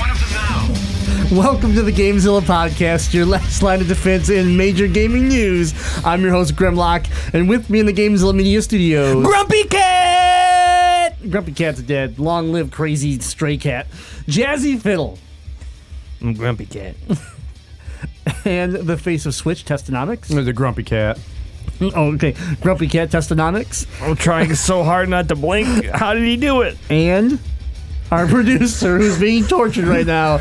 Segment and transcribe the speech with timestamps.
[0.00, 1.42] Look, there comes one of them now.
[1.42, 5.74] Welcome to the Gamezilla podcast, your last line of defense in major gaming news.
[6.04, 11.16] I'm your host Grimlock, and with me in the Gamezilla Media Studios, Grumpy Cat!
[11.30, 12.18] Grumpy Cat's dead.
[12.18, 13.86] Long live crazy stray cat,
[14.26, 15.18] Jazzy Fiddle,
[16.22, 16.96] I'm Grumpy Cat.
[18.44, 20.28] and the face of Switch Testonomics.
[20.28, 21.18] There's a grumpy cat.
[21.82, 25.86] Oh, okay, Grumpy Cat Testonomics, I'm trying so hard not to blink.
[25.94, 26.76] How did he do it?
[26.90, 27.38] and
[28.10, 30.38] our producer who's being tortured right now,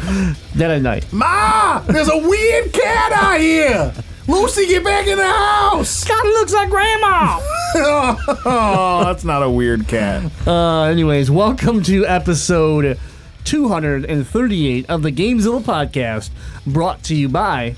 [0.58, 1.12] Dead at Night.
[1.14, 1.80] Ma!
[1.80, 3.94] There's a weird cat out here!
[4.28, 6.04] Lucy, get back in the house!
[6.04, 7.40] God looks like Grandma.
[7.76, 10.32] oh, that's not a weird cat.
[10.46, 13.00] Uh, anyways, welcome to episode
[13.46, 16.30] 238 of the Gamezilla podcast,
[16.68, 17.76] brought to you by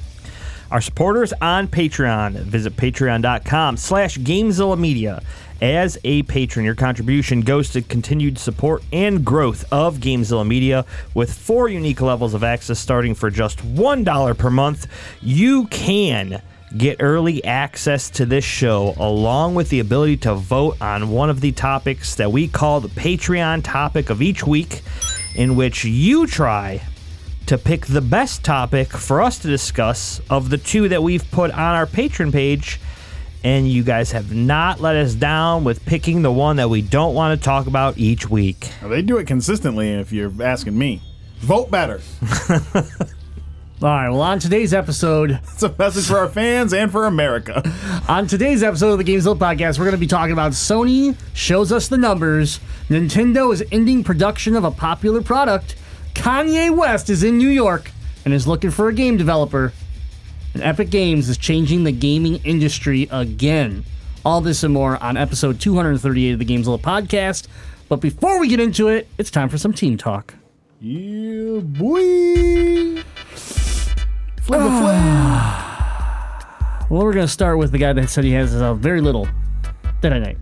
[0.69, 2.33] Our supporters on Patreon.
[2.33, 5.21] Visit patreon.com slash Gamezilla Media.
[5.61, 11.31] As a patron, your contribution goes to continued support and growth of Gamezilla Media with
[11.31, 14.87] four unique levels of access starting for just $1 per month.
[15.21, 16.41] You can
[16.75, 21.41] get early access to this show along with the ability to vote on one of
[21.41, 24.81] the topics that we call the Patreon topic of each week,
[25.35, 26.81] in which you try
[27.45, 31.51] to pick the best topic for us to discuss of the two that we've put
[31.51, 32.79] on our Patreon page.
[33.43, 37.15] And you guys have not let us down with picking the one that we don't
[37.15, 38.69] want to talk about each week.
[38.83, 41.01] They do it consistently if you're asking me.
[41.39, 42.01] Vote better.
[43.83, 47.63] All right, well, on today's episode, It's a message for our fans and for America.
[48.07, 51.71] on today's episode of the Gamezilla podcast, we're going to be talking about Sony shows
[51.71, 52.59] us the numbers,
[52.89, 55.75] Nintendo is ending production of a popular product,
[56.13, 57.89] Kanye West is in New York
[58.23, 59.73] and is looking for a game developer,
[60.53, 63.83] and Epic Games is changing the gaming industry again.
[64.23, 67.47] All this and more on episode 238 of the Gamezilla podcast.
[67.89, 70.35] But before we get into it, it's time for some team talk.
[70.79, 73.01] Yeah, boy.
[74.41, 75.69] Flavor Flav.
[76.89, 79.27] Well, we're going to start with the guy that said he has uh, very little.
[80.01, 80.37] Dead at night.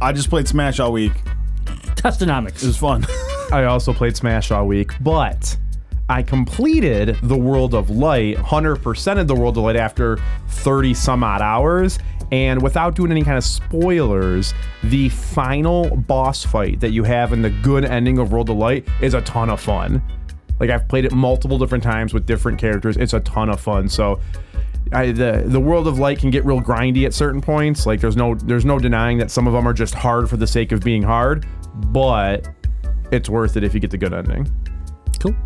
[0.00, 1.12] I just played Smash all week.
[1.96, 2.62] Testonomics.
[2.62, 3.06] It was fun.
[3.52, 5.56] I also played Smash all week, but
[6.10, 11.22] I completed the World of Light, 100% of the World of Light after 30 some
[11.22, 12.00] odd hours.
[12.32, 17.42] And without doing any kind of spoilers, the final boss fight that you have in
[17.42, 20.02] the good ending of World of Light is a ton of fun.
[20.58, 22.96] Like I've played it multiple different times with different characters.
[22.96, 23.88] It's a ton of fun.
[23.88, 24.18] So
[24.92, 27.86] I, the the world of light can get real grindy at certain points.
[27.86, 30.46] Like there's no there's no denying that some of them are just hard for the
[30.46, 31.46] sake of being hard,
[31.92, 32.48] but
[33.12, 34.50] it's worth it if you get the good ending.
[35.20, 35.36] Cool.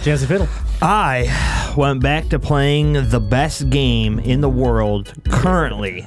[0.00, 0.48] Jazzy Fiddle.
[0.80, 6.06] I went back to playing the best game in the world currently,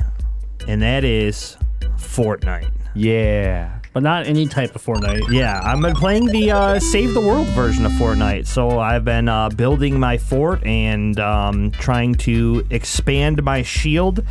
[0.67, 1.57] and that is
[1.97, 2.71] Fortnite.
[2.95, 3.79] Yeah.
[3.93, 5.31] But not any type of Fortnite.
[5.31, 8.47] Yeah, I've been playing the uh, Save the World version of Fortnite.
[8.47, 14.25] So I've been uh, building my fort and um, trying to expand my shield.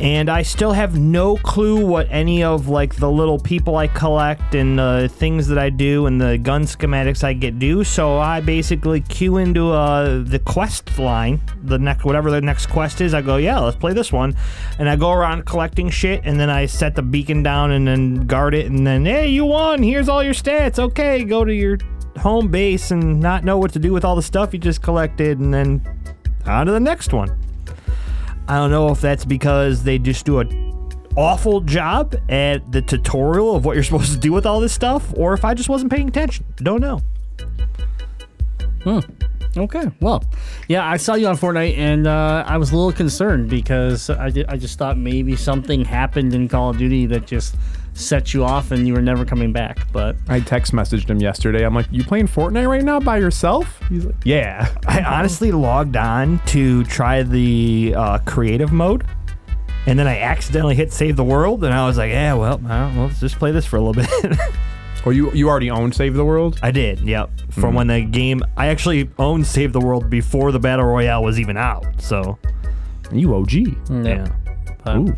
[0.00, 4.54] And I still have no clue what any of like the little people I collect
[4.54, 7.84] and the things that I do and the gun schematics I get do.
[7.84, 13.02] So I basically queue into uh, the quest line, the next whatever the next quest
[13.02, 13.12] is.
[13.12, 14.34] I go, yeah, let's play this one,
[14.78, 18.26] and I go around collecting shit, and then I set the beacon down and then
[18.26, 19.82] guard it, and then hey, you won.
[19.82, 20.78] Here's all your stats.
[20.78, 21.76] Okay, go to your
[22.18, 25.38] home base and not know what to do with all the stuff you just collected,
[25.40, 25.82] and then
[26.46, 27.39] on to the next one.
[28.50, 30.44] I don't know if that's because they just do a
[31.16, 35.14] awful job at the tutorial of what you're supposed to do with all this stuff,
[35.16, 36.44] or if I just wasn't paying attention.
[36.56, 37.00] Don't know.
[38.82, 38.98] Hmm.
[39.56, 39.84] Okay.
[40.00, 40.24] Well,
[40.66, 44.30] yeah, I saw you on Fortnite, and uh, I was a little concerned because I,
[44.30, 47.54] di- I just thought maybe something happened in Call of Duty that just
[48.00, 49.86] set you off and you were never coming back.
[49.92, 51.64] But I text messaged him yesterday.
[51.64, 55.96] I'm like, "You playing Fortnite right now by yourself?" He's like, "Yeah." I honestly logged
[55.96, 59.04] on to try the uh, creative mode,
[59.86, 62.94] and then I accidentally hit save the world, and I was like, yeah, well, I
[62.96, 64.38] well let's just play this for a little bit.
[65.06, 66.58] Or you you already own Save the World?
[66.62, 67.30] I did, yep.
[67.52, 71.40] From when the game, I actually owned Save the World before the Battle Royale was
[71.40, 72.38] even out, so
[73.10, 73.52] You OG.
[74.04, 74.26] yeah.
[74.84, 75.16] but- Ooh.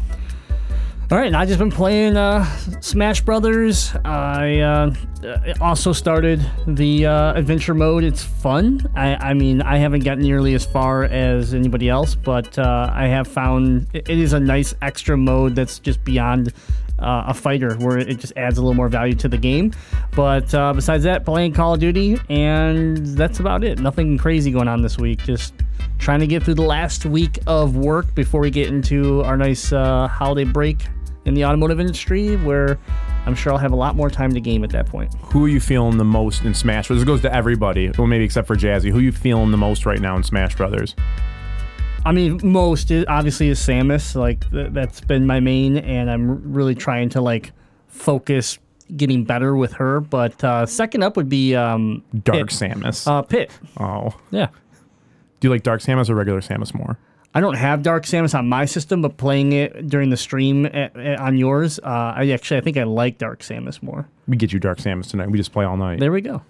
[1.11, 2.43] All right, and I just been playing uh,
[2.81, 3.95] Smash Brothers.
[4.03, 4.95] I uh,
[5.61, 8.03] also started the uh, adventure mode.
[8.03, 8.81] It's fun.
[8.97, 13.09] I, I mean, I haven't gotten nearly as far as anybody else, but uh, I
[13.09, 16.55] have found it it is a nice extra mode that's just beyond
[16.99, 19.73] uh, a fighter, where it just adds a little more value to the game.
[20.17, 23.81] But uh, besides that, playing Call of Duty, and that's about it.
[23.81, 25.25] Nothing crazy going on this week.
[25.25, 25.53] Just
[25.99, 29.73] trying to get through the last week of work before we get into our nice
[29.73, 30.87] uh, holiday break
[31.25, 32.79] in the automotive industry, where
[33.27, 35.15] I'm sure I'll have a lot more time to game at that point.
[35.27, 37.05] Who are you feeling the most in Smash Brothers?
[37.05, 38.91] This goes to everybody, well, maybe except for Jazzy.
[38.91, 40.97] Who are you feeling the most right now in Smash Brothers?
[42.05, 44.17] I mean, most obviously is Samus.
[44.17, 47.53] Like th- that's been my main, and I'm really trying to like
[47.87, 48.59] focus
[48.97, 50.01] getting better with her.
[50.01, 52.59] But uh, second up would be um, Dark Pit.
[52.59, 53.07] Samus.
[53.07, 53.53] Uh, Pit.
[53.79, 54.19] oh.
[54.33, 54.49] Yeah.
[55.43, 56.97] Do you like Dark Samus or regular Samus more?
[57.35, 60.97] I don't have Dark Samus on my system, but playing it during the stream at,
[60.97, 64.07] at- on yours, uh, I actually I think I like Dark Samus more.
[64.29, 65.31] We get you Dark Samus tonight.
[65.33, 65.99] We just play all night.
[65.99, 66.43] There we go.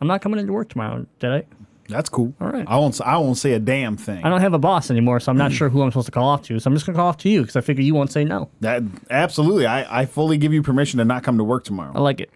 [0.00, 1.44] I'm not coming into work tomorrow, did I?
[1.88, 2.32] That's cool.
[2.40, 2.64] All right.
[2.66, 2.94] I won't.
[2.94, 4.24] s- I won't say a damn thing.
[4.24, 6.28] I don't have a boss anymore, so I'm not sure who I'm supposed to call
[6.28, 6.58] off to.
[6.58, 8.48] So I'm just gonna call off to you because I figure you won't say no.
[8.60, 9.66] That absolutely.
[9.66, 11.92] I, I fully give you permission to not come to work tomorrow.
[11.94, 12.30] I like it.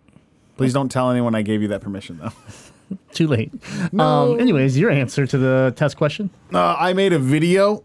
[0.58, 2.32] Please don't tell anyone I gave you that permission though.
[3.12, 3.53] Too late.
[3.99, 6.31] Um, anyways, your answer to the test question.
[6.53, 7.85] Uh, I made a video,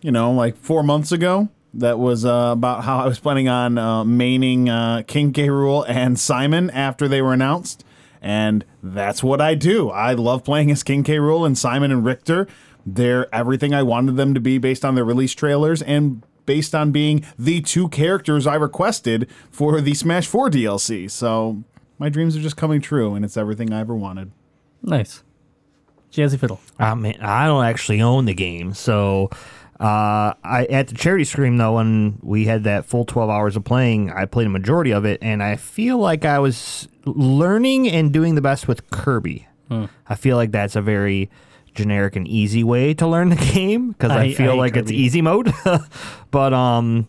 [0.00, 1.48] you know, like four months ago.
[1.72, 5.46] That was uh, about how I was planning on uh, maining uh, King K.
[5.46, 7.84] Rool and Simon after they were announced,
[8.20, 9.88] and that's what I do.
[9.88, 11.18] I love playing as King K.
[11.18, 12.48] Rool and Simon and Richter.
[12.84, 16.90] They're everything I wanted them to be based on their release trailers and based on
[16.90, 21.08] being the two characters I requested for the Smash 4 DLC.
[21.08, 21.62] So
[22.00, 24.32] my dreams are just coming true, and it's everything I ever wanted.
[24.82, 25.22] Nice.
[26.10, 26.58] Jazzy Fiddle.
[26.78, 29.30] I mean, I don't actually own the game, so
[29.78, 33.62] uh, I at the charity stream though, when we had that full twelve hours of
[33.62, 38.12] playing, I played a majority of it, and I feel like I was learning and
[38.12, 39.46] doing the best with Kirby.
[40.08, 41.30] I feel like that's a very
[41.76, 44.76] generic and easy way to learn the game because I, I- feel I hate like
[44.76, 45.52] it's easy mode.
[46.32, 47.06] but um,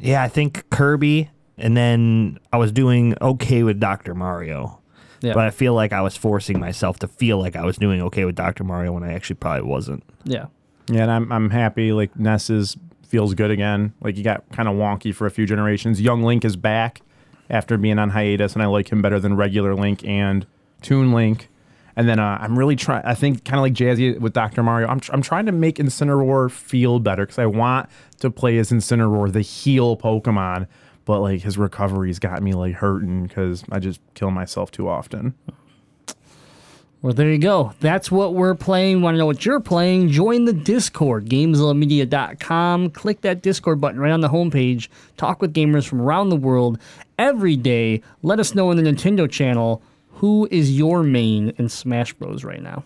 [0.00, 4.80] yeah, I think Kirby, and then I was doing okay with Doctor Mario.
[5.20, 5.32] Yeah.
[5.32, 8.26] But I feel like I was forcing myself to feel like I was doing okay
[8.26, 8.62] with Dr.
[8.62, 10.02] Mario when I actually probably wasn't.
[10.24, 10.46] Yeah.
[10.90, 11.92] Yeah, and I'm I'm happy.
[11.92, 12.76] Like Ness is
[13.08, 13.94] feels good again.
[14.02, 16.00] Like he got kind of wonky for a few generations.
[16.00, 17.00] Young Link is back
[17.48, 20.46] after being on hiatus, and I like him better than regular Link and
[20.82, 21.48] Toon Link.
[21.96, 23.04] And then uh, I'm really trying.
[23.04, 24.62] I think kind of like Jazzy with Dr.
[24.62, 24.88] Mario.
[24.88, 28.70] I'm tr- I'm trying to make Incineroar feel better because I want to play as
[28.70, 30.66] Incineroar, the heel Pokemon.
[31.04, 35.34] But like his recovery's got me like hurting because I just kill myself too often.
[37.04, 37.74] Well, there you go.
[37.80, 39.02] That's what we're playing.
[39.02, 40.08] Want to know what you're playing?
[40.08, 42.90] Join the Discord, GamezillaMedia.com.
[42.92, 44.88] Click that Discord button right on the homepage.
[45.18, 46.78] Talk with gamers from around the world
[47.18, 48.00] every day.
[48.22, 52.42] Let us know in the Nintendo channel who is your main in Smash Bros.
[52.42, 52.84] right now.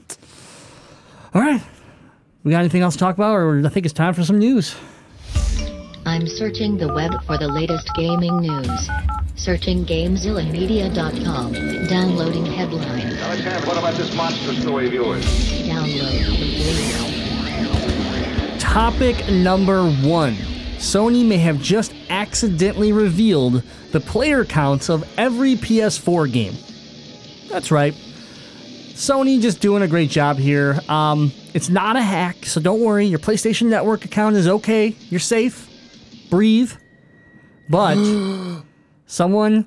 [1.33, 1.63] All right.
[2.43, 4.75] We got anything else to talk about, or I think it's time for some news.
[6.09, 8.89] I'm searching the web for the latest gaming news.
[9.37, 11.53] Searching GameZillaMedia.com.
[11.87, 13.13] Downloading headline.
[13.19, 15.23] Alexander, what about this monster story of yours?
[15.69, 16.95] Download complete.
[18.59, 20.33] Topic number one
[20.79, 23.63] Sony may have just accidentally revealed
[23.93, 26.55] the player counts of every PS4 game.
[27.51, 27.93] That's right.
[28.95, 30.81] Sony just doing a great job here.
[30.89, 33.05] Um, it's not a hack, so don't worry.
[33.05, 34.97] Your PlayStation Network account is okay.
[35.11, 35.68] You're safe.
[36.31, 36.73] Breathe.
[37.69, 37.97] But
[39.07, 39.65] someone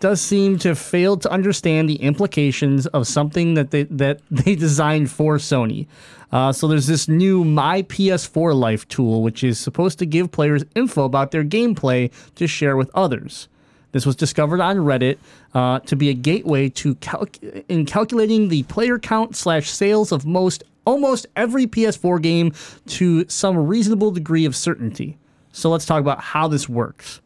[0.00, 5.10] does seem to fail to understand the implications of something that they that they designed
[5.10, 5.86] for Sony.
[6.32, 10.64] Uh, so there's this new My PS4 Life tool, which is supposed to give players
[10.74, 13.48] info about their gameplay to share with others.
[13.92, 15.18] This was discovered on Reddit
[15.54, 20.26] uh, to be a gateway to calc- in calculating the player count slash sales of
[20.26, 22.52] most almost every PS4 game
[22.86, 25.16] to some reasonable degree of certainty.
[25.56, 27.22] So let's talk about how this works.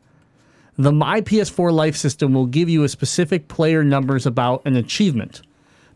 [0.78, 5.42] The My PS4 Life system will give you a specific player numbers about an achievement.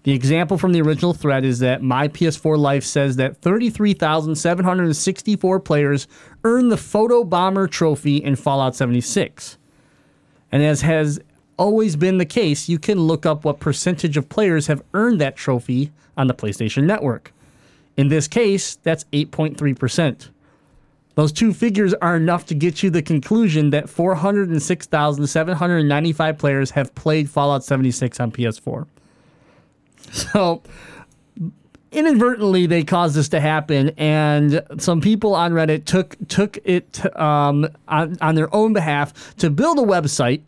[0.02, 6.08] The example from the original thread is that My PS4 Life says that 33,764 players
[6.42, 9.56] earned the Photo Bomber trophy in Fallout 76.
[10.50, 11.20] And as has
[11.56, 15.36] always been the case, you can look up what percentage of players have earned that
[15.36, 17.32] trophy on the PlayStation Network.
[17.96, 20.30] In this case, that's 8.3%.
[21.14, 27.30] Those two figures are enough to get you the conclusion that 406,795 players have played
[27.30, 28.87] Fallout 76 on PS4.
[30.11, 30.62] So,
[31.92, 37.68] inadvertently they caused this to happen, and some people on Reddit took took it um,
[37.88, 40.42] on, on their own behalf to build a website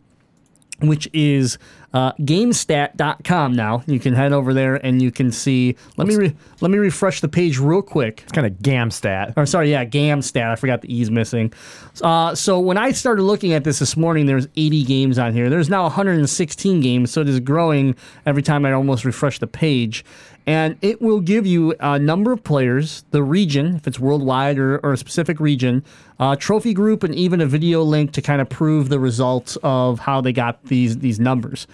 [0.81, 1.57] which is
[1.93, 6.35] uh, gamestat.com now you can head over there and you can see let me re-
[6.61, 9.33] let me refresh the page real quick It's kind of Gamstat.
[9.37, 10.51] or sorry, yeah, GamStat.
[10.51, 11.51] I forgot the E's missing.
[12.01, 15.49] Uh, so when I started looking at this this morning, there's 80 games on here.
[15.49, 20.03] There's now 116 games, so it is growing every time I almost refresh the page.
[20.47, 24.77] And it will give you a number of players, the region, if it's worldwide or,
[24.77, 25.83] or a specific region,
[26.21, 29.99] uh, trophy group, and even a video link to kind of prove the results of
[29.99, 31.67] how they got these these numbers.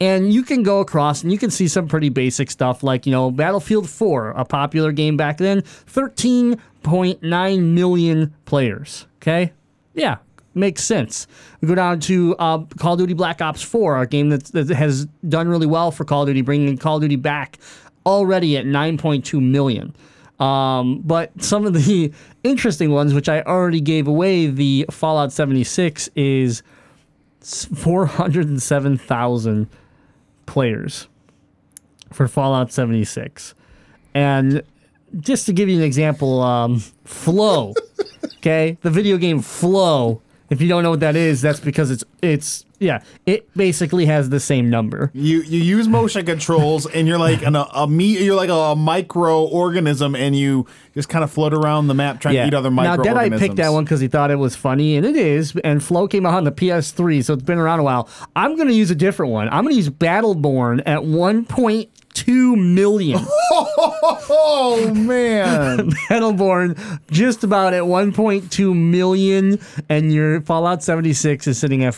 [0.00, 3.12] And you can go across and you can see some pretty basic stuff like, you
[3.12, 9.06] know, Battlefield 4, a popular game back then, 13.9 million players.
[9.16, 9.52] Okay?
[9.92, 10.16] Yeah,
[10.54, 11.26] makes sense.
[11.60, 14.70] We go down to uh, Call of Duty Black Ops 4, a game that, that
[14.70, 17.58] has done really well for Call of Duty, bringing Call of Duty back
[18.06, 19.94] already at 9.2 million.
[20.38, 22.12] Um, but some of the
[22.44, 26.62] interesting ones, which I already gave away, the Fallout 76 is
[27.40, 29.68] 407,000
[30.46, 31.08] players
[32.12, 33.54] for Fallout 76.
[34.14, 34.62] And
[35.18, 37.74] just to give you an example, um, Flow,
[38.38, 40.22] okay, the video game Flow.
[40.50, 44.30] If you don't know what that is, that's because it's it's yeah, it basically has
[44.30, 45.10] the same number.
[45.14, 48.74] You you use motion controls and you're like an, a, a me you're like a
[48.74, 52.96] microorganism and you just kind of float around the map trying to eat other now,
[52.96, 53.30] microorganisms.
[53.32, 55.54] Deadite picked that one because he thought it was funny, and it is.
[55.62, 58.08] And Flow came out on the PS3, so it's been around a while.
[58.34, 59.48] I'm going to use a different one.
[59.48, 61.04] I'm going to use Battleborn at
[62.14, 63.26] 1.2 million.
[64.32, 71.94] Oh man, Battleborn just about at 1.2 million, and your Fallout 76 is sitting at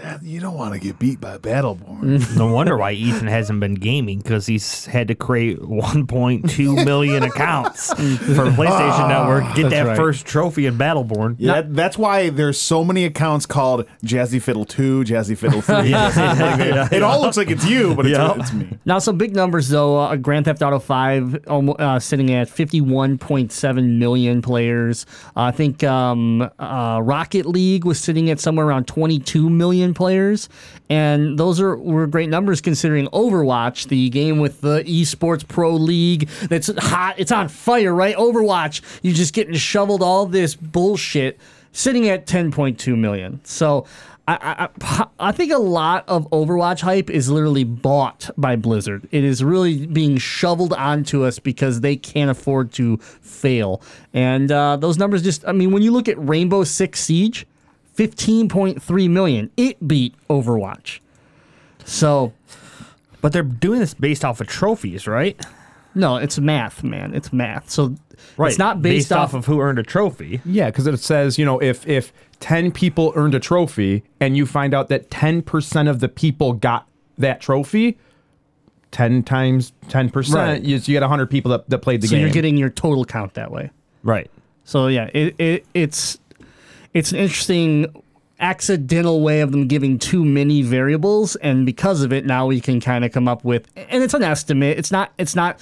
[0.00, 0.28] 400,000.
[0.28, 2.20] you don't want to get beat by Battleborn.
[2.40, 7.88] No wonder why Ethan hasn't been gaming because he's had to create 1.2 million accounts
[7.94, 7.96] for
[8.50, 9.54] PlayStation Network.
[9.54, 9.96] Get that right.
[9.96, 11.36] first trophy in Battleborn.
[11.38, 15.90] Yeah, that- that's why there's so many accounts called Jazzy Fiddle Two, Jazzy Fiddle Three.
[16.40, 18.34] Like, it, it all looks like it's you, but it's, Yeah.
[18.38, 18.78] it's me.
[18.84, 19.98] Now, some big numbers though.
[19.98, 25.06] Uh, Grand Theft Auto 5 almo- uh, sitting at 51.7 million players.
[25.36, 30.48] Uh, I think um, uh, Rocket League was sitting at somewhere around 22 million players,
[30.88, 36.28] and those are were great numbers considering Overwatch, the game with the esports pro league
[36.48, 37.14] that's hot.
[37.18, 38.16] It's on fire, right?
[38.16, 41.38] Overwatch, you're just getting shoveled all this bullshit,
[41.72, 43.40] sitting at 10.2 million.
[43.44, 43.86] So.
[44.28, 49.08] I, I, I think a lot of Overwatch hype is literally bought by Blizzard.
[49.10, 53.82] It is really being shoveled onto us because they can't afford to fail.
[54.14, 57.44] And uh, those numbers just, I mean, when you look at Rainbow Six Siege,
[58.00, 61.00] 15.3 million, it beat Overwatch.
[61.84, 62.32] So,
[63.20, 65.38] But they're doing this based off of trophies, right?
[65.94, 67.12] no, it's math, man.
[67.14, 67.68] It's math.
[67.68, 67.94] So,
[68.38, 68.48] Right.
[68.50, 70.40] it's not based, off of who earned a trophy.
[70.46, 74.46] Yeah, because it says, you know, if if ten people earned a trophy and you
[74.46, 76.86] find out that ten percent of the people got
[77.18, 77.98] that trophy,
[78.92, 80.12] ten times ten Right.
[80.12, 82.20] percent, you, you get hundred people that, that played the So game.
[82.20, 83.70] So you're getting your total count that way.
[84.02, 84.30] Right.
[84.64, 86.18] So yeah, it, it it's
[86.94, 87.86] it's an interesting
[88.38, 92.80] accidental way of them giving too many variables, and because of it, now we can
[92.80, 94.78] kind of come up with, and it's an estimate.
[94.78, 95.60] It's not it's not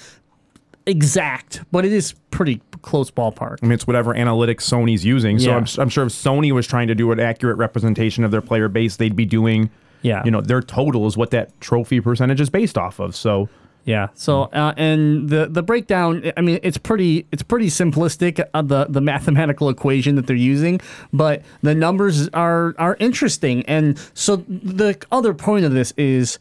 [0.85, 3.57] exact, but it is pretty close ballpark.
[3.61, 5.37] I mean, it's whatever analytics Sony's using.
[5.39, 5.57] So Yeah.
[5.57, 8.67] I'm, I'm sure if Sony was trying to do an accurate representation of their player
[8.69, 9.69] base, they'd be doing,
[10.01, 10.23] Yeah.
[10.25, 13.15] you know, their total is what that trophy percentage is based off of.
[13.15, 13.49] So
[13.85, 14.09] Yeah.
[14.13, 18.85] So uh, and the the breakdown, I mean, it's pretty it's pretty simplistic uh, the
[18.85, 20.79] the mathematical equation that they're using,
[21.11, 23.65] but the numbers are are interesting.
[23.65, 26.37] And so the other point of this is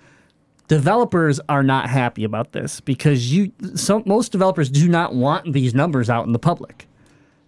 [0.68, 5.75] developers are not happy about this because you some most developers do not want these
[5.75, 6.87] numbers out in the public.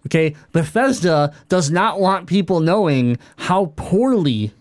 [0.07, 4.51] Okay, Bethesda does not want people knowing how poorly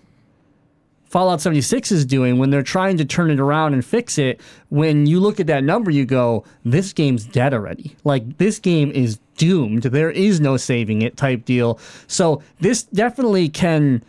[1.11, 4.41] Fallout 76 is doing when they're trying to turn it around and fix it.
[4.69, 7.97] When you look at that number, you go, this game's dead already.
[8.05, 9.83] Like, this game is doomed.
[9.83, 11.81] There is no saving it type deal.
[12.07, 14.05] So, this definitely can.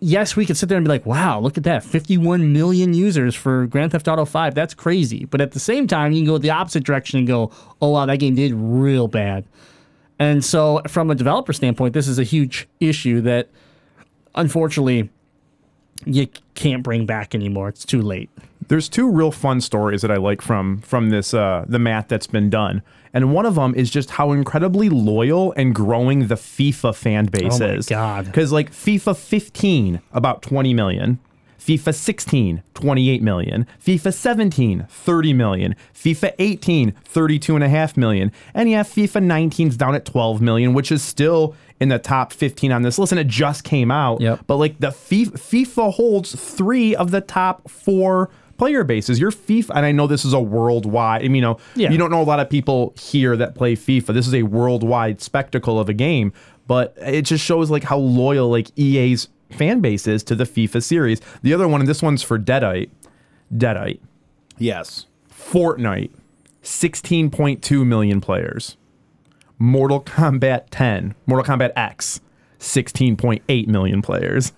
[0.00, 1.84] Yes, we could sit there and be like, wow, look at that.
[1.84, 4.56] 51 million users for Grand Theft Auto 5.
[4.56, 5.26] That's crazy.
[5.26, 8.06] But at the same time, you can go the opposite direction and go, oh, wow,
[8.06, 9.44] that game did real bad.
[10.18, 13.50] And so, from a developer standpoint, this is a huge issue that
[14.34, 15.10] unfortunately
[16.04, 17.68] you can't bring back anymore.
[17.68, 18.30] It's too late.
[18.68, 22.26] there's two real fun stories that I like from from this uh, the math that's
[22.26, 22.82] been done,
[23.12, 27.60] and one of them is just how incredibly loyal and growing the FIFA fan base
[27.60, 27.86] Oh is.
[27.86, 28.24] God.
[28.26, 31.18] Because like FIFA 15, about 20 million.
[31.64, 33.66] FIFA 16, 28 million.
[33.82, 35.74] FIFA 17, 30 million.
[35.94, 38.32] FIFA 18, 32.5 million.
[38.52, 42.70] And yeah, FIFA 19's down at 12 million, which is still in the top 15
[42.70, 43.12] on this list.
[43.12, 44.20] And it just came out.
[44.20, 44.40] Yep.
[44.46, 48.28] But like the FIFA, FIFA holds three of the top four
[48.58, 49.18] player bases.
[49.18, 51.90] Your FIFA, and I know this is a worldwide, I mean, you know, Yeah.
[51.90, 54.12] you don't know a lot of people here that play FIFA.
[54.14, 56.32] This is a worldwide spectacle of a game,
[56.66, 60.82] but it just shows like how loyal like EA's fan base is to the FIFA
[60.82, 61.20] series.
[61.42, 62.90] The other one, and this one's for Deadite.
[63.52, 64.00] Deadite.
[64.58, 65.06] Yes.
[65.30, 66.10] Fortnite,
[66.62, 68.76] 16.2 million players.
[69.58, 72.20] Mortal Kombat 10, Mortal Kombat X,
[72.58, 74.52] 16.8 million players.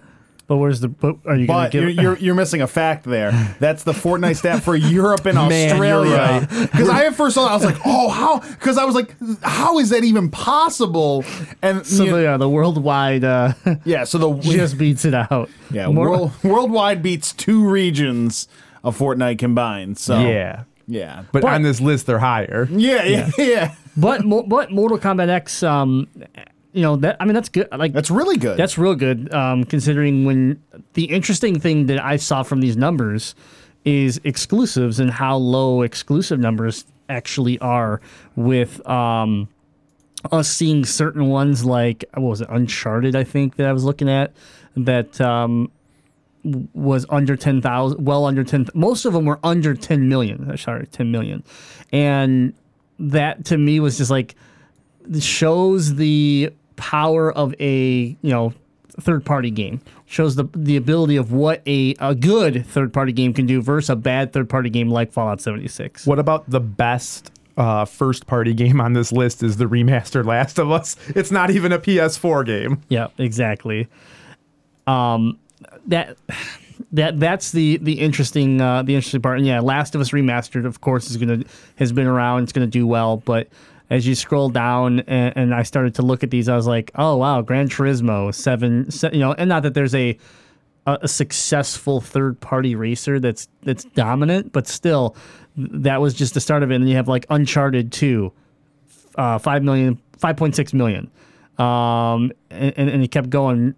[0.48, 0.86] But where's the?
[0.88, 2.02] But are you But gonna you're, give?
[2.02, 3.32] you're you're missing a fact there.
[3.58, 6.16] That's the Fortnite stat for Europe and Man, you're Australia.
[6.16, 6.48] right.
[6.70, 8.38] Because I at first saw, that, I was like, oh, how?
[8.40, 11.24] Because I was like, how is that even possible?
[11.62, 15.50] And so you yeah, the worldwide uh, yeah, so the just beats it out.
[15.70, 18.46] yeah More- world, worldwide beats two regions
[18.84, 19.98] of Fortnite combined.
[19.98, 20.62] So Yeah.
[20.86, 22.68] yeah, But, But- on this list, they're higher.
[22.70, 23.74] yeah, yeah, yeah.
[23.96, 26.06] But Mo- but Mortal Kombat X, um,
[26.76, 27.68] you know that I mean that's good.
[27.72, 28.58] Like That's really good.
[28.58, 33.34] That's real good, um, considering when the interesting thing that I saw from these numbers
[33.86, 38.02] is exclusives and how low exclusive numbers actually are
[38.34, 39.48] with um,
[40.30, 44.10] us seeing certain ones like what was it Uncharted I think that I was looking
[44.10, 44.34] at
[44.76, 45.72] that um,
[46.74, 48.66] was under ten thousand, well under ten.
[48.74, 50.50] Most of them were under ten million.
[50.50, 51.42] uh, Sorry, ten million,
[51.90, 52.52] and
[52.98, 54.34] that to me was just like
[55.20, 58.52] shows the power of a you know
[59.00, 63.32] third party game shows the the ability of what a, a good third party game
[63.34, 66.06] can do versus a bad third party game like Fallout 76.
[66.06, 70.58] What about the best uh, first party game on this list is the remastered Last
[70.58, 70.96] of Us?
[71.08, 72.82] It's not even a PS4 game.
[72.88, 73.88] Yeah, exactly.
[74.86, 75.38] Um,
[75.86, 76.16] that
[76.92, 79.38] that that's the the interesting uh, the interesting part.
[79.38, 81.42] And yeah, Last of Us remastered, of course, is gonna
[81.76, 82.44] has been around.
[82.44, 83.48] It's gonna do well, but
[83.88, 86.90] as you scroll down and, and I started to look at these, I was like,
[86.96, 90.18] oh wow, Gran Turismo seven, se- you know, and not that there's a
[90.86, 95.16] a, a successful third party racer that's that's dominant, but still,
[95.56, 96.76] that was just the start of it.
[96.76, 98.32] And you have like Uncharted two,
[99.16, 101.10] uh, five million, five point six million,
[101.58, 103.74] um, and, and and it kept going.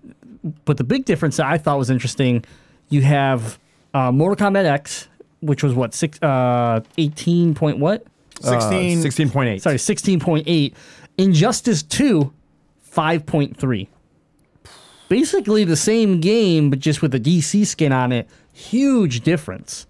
[0.65, 2.45] But the big difference that I thought was interesting,
[2.89, 3.59] you have
[3.93, 5.09] uh, Mortal Kombat X,
[5.41, 8.07] which was what six, uh, eighteen point what?
[8.41, 8.99] Sixteen.
[8.99, 9.61] Uh, 16.8.
[9.61, 10.75] Sorry, sixteen point eight.
[11.17, 12.33] Injustice two,
[12.81, 13.89] five point three.
[15.09, 18.29] Basically the same game, but just with a DC skin on it.
[18.53, 19.87] Huge difference.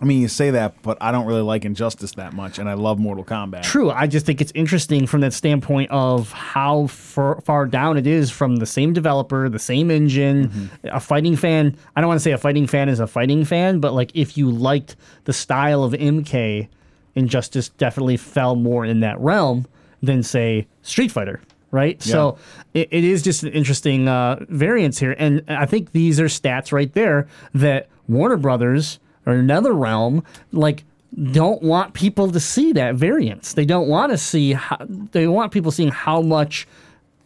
[0.00, 2.74] I mean, you say that, but I don't really like Injustice that much, and I
[2.74, 3.62] love Mortal Kombat.
[3.62, 3.90] True.
[3.90, 8.30] I just think it's interesting from that standpoint of how far, far down it is
[8.30, 10.70] from the same developer, the same engine.
[10.84, 13.80] A fighting fan, I don't want to say a fighting fan is a fighting fan,
[13.80, 16.68] but like if you liked the style of MK,
[17.16, 19.66] Injustice definitely fell more in that realm
[20.02, 21.40] than, say, Street Fighter.
[21.72, 22.00] Right.
[22.00, 22.38] So
[22.74, 25.16] it, it is just an interesting uh, variance here.
[25.18, 30.84] And I think these are stats right there that Warner Brothers or another realm, like,
[31.32, 33.54] don't want people to see that variance.
[33.54, 34.78] They don't want to see how,
[35.12, 36.66] they want people seeing how much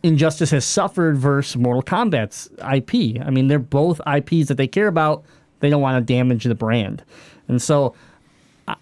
[0.03, 3.21] Injustice has suffered versus Mortal Kombat's IP.
[3.23, 5.25] I mean, they're both IPs that they care about.
[5.61, 7.05] They don't want to damage the brand.
[7.49, 7.95] And so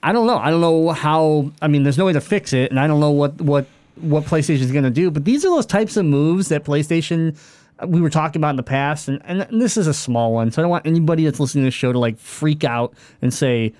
[0.03, 0.39] I- don't know.
[0.39, 1.51] I don't know how.
[1.63, 4.25] I mean, there's no way to fix it, and I don't know what what what
[4.25, 5.11] PlayStation is going to do.
[5.11, 7.37] But these are those types of moves that PlayStation
[7.83, 10.51] uh, we were talking about in the past, and, and this is a small one.
[10.51, 13.33] So I don't want anybody that's listening to this show to like freak out and
[13.33, 13.73] say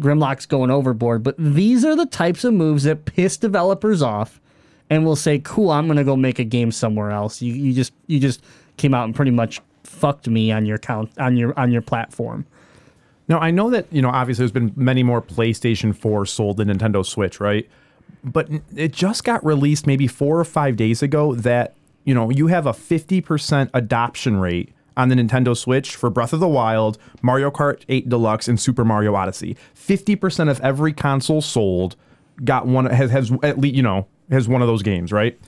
[0.00, 1.22] Grimlock's going overboard.
[1.22, 4.40] But these are the types of moves that piss developers off,
[4.88, 7.72] and will say, "Cool, I'm going to go make a game somewhere else." You you
[7.72, 8.42] just you just
[8.76, 12.46] came out and pretty much fucked me on your count on your on your platform.
[13.30, 16.68] Now I know that you know obviously there's been many more PlayStation 4 sold than
[16.68, 17.66] Nintendo Switch, right?
[18.24, 22.48] But it just got released maybe four or five days ago that you know you
[22.48, 27.52] have a 50% adoption rate on the Nintendo Switch for Breath of the Wild, Mario
[27.52, 29.56] Kart 8 Deluxe, and Super Mario Odyssey.
[29.76, 31.94] 50% of every console sold
[32.44, 35.38] got one has has at least you know has one of those games, right?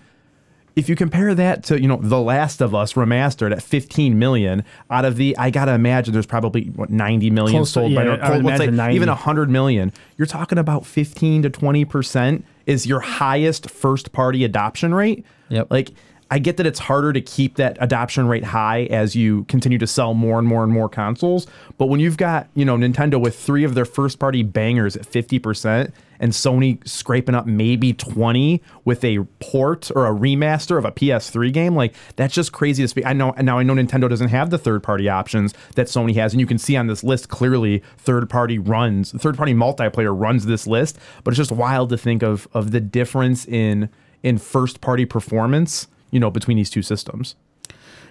[0.76, 4.64] If you compare that to you know the last of us remastered at 15 million
[4.90, 8.04] out of the i gotta imagine there's probably what 90 million Close to- sold by
[8.04, 8.32] yeah, now.
[8.32, 8.96] I let's say 90.
[8.96, 14.44] even 100 million you're talking about 15 to 20 percent is your highest first party
[14.44, 15.66] adoption rate Yep.
[15.70, 15.90] like
[16.32, 19.86] I get that it's harder to keep that adoption rate high as you continue to
[19.86, 21.46] sell more and more and more consoles.
[21.76, 25.02] But when you've got, you know, Nintendo with three of their first party bangers at
[25.02, 30.90] 50% and Sony scraping up maybe 20 with a port or a remaster of a
[30.90, 33.04] PS3 game, like that's just crazy to speak.
[33.04, 36.32] I know now I know Nintendo doesn't have the third party options that Sony has.
[36.32, 40.46] And you can see on this list clearly third party runs, third party multiplayer runs
[40.46, 40.98] this list.
[41.24, 43.90] But it's just wild to think of of the difference in
[44.22, 47.34] in first party performance you know, between these two systems.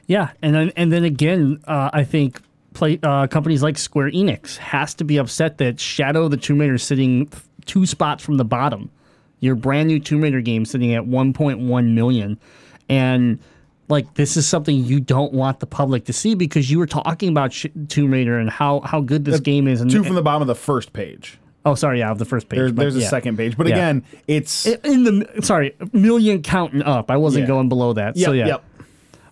[0.07, 2.41] Yeah, and then and then again, uh, I think
[2.73, 6.59] play uh, companies like Square Enix has to be upset that Shadow of the Tomb
[6.59, 7.31] Raider is sitting
[7.65, 8.89] two spots from the bottom.
[9.39, 12.39] Your brand new Tomb Raider game sitting at 1.1 million,
[12.89, 13.39] and
[13.87, 17.29] like this is something you don't want the public to see because you were talking
[17.29, 19.81] about Sh- Tomb Raider and how how good this game is.
[19.81, 21.37] And Two from the bottom of the first page.
[21.65, 22.57] Oh, sorry, yeah, of the first page.
[22.57, 23.75] There's, but there's a second page, but Yeah.
[23.75, 27.11] again, it's in the sorry million counting up.
[27.11, 27.47] I wasn't Yeah.
[27.47, 28.15] going below that.
[28.17, 28.47] yep, so yeah.
[28.47, 28.63] yep.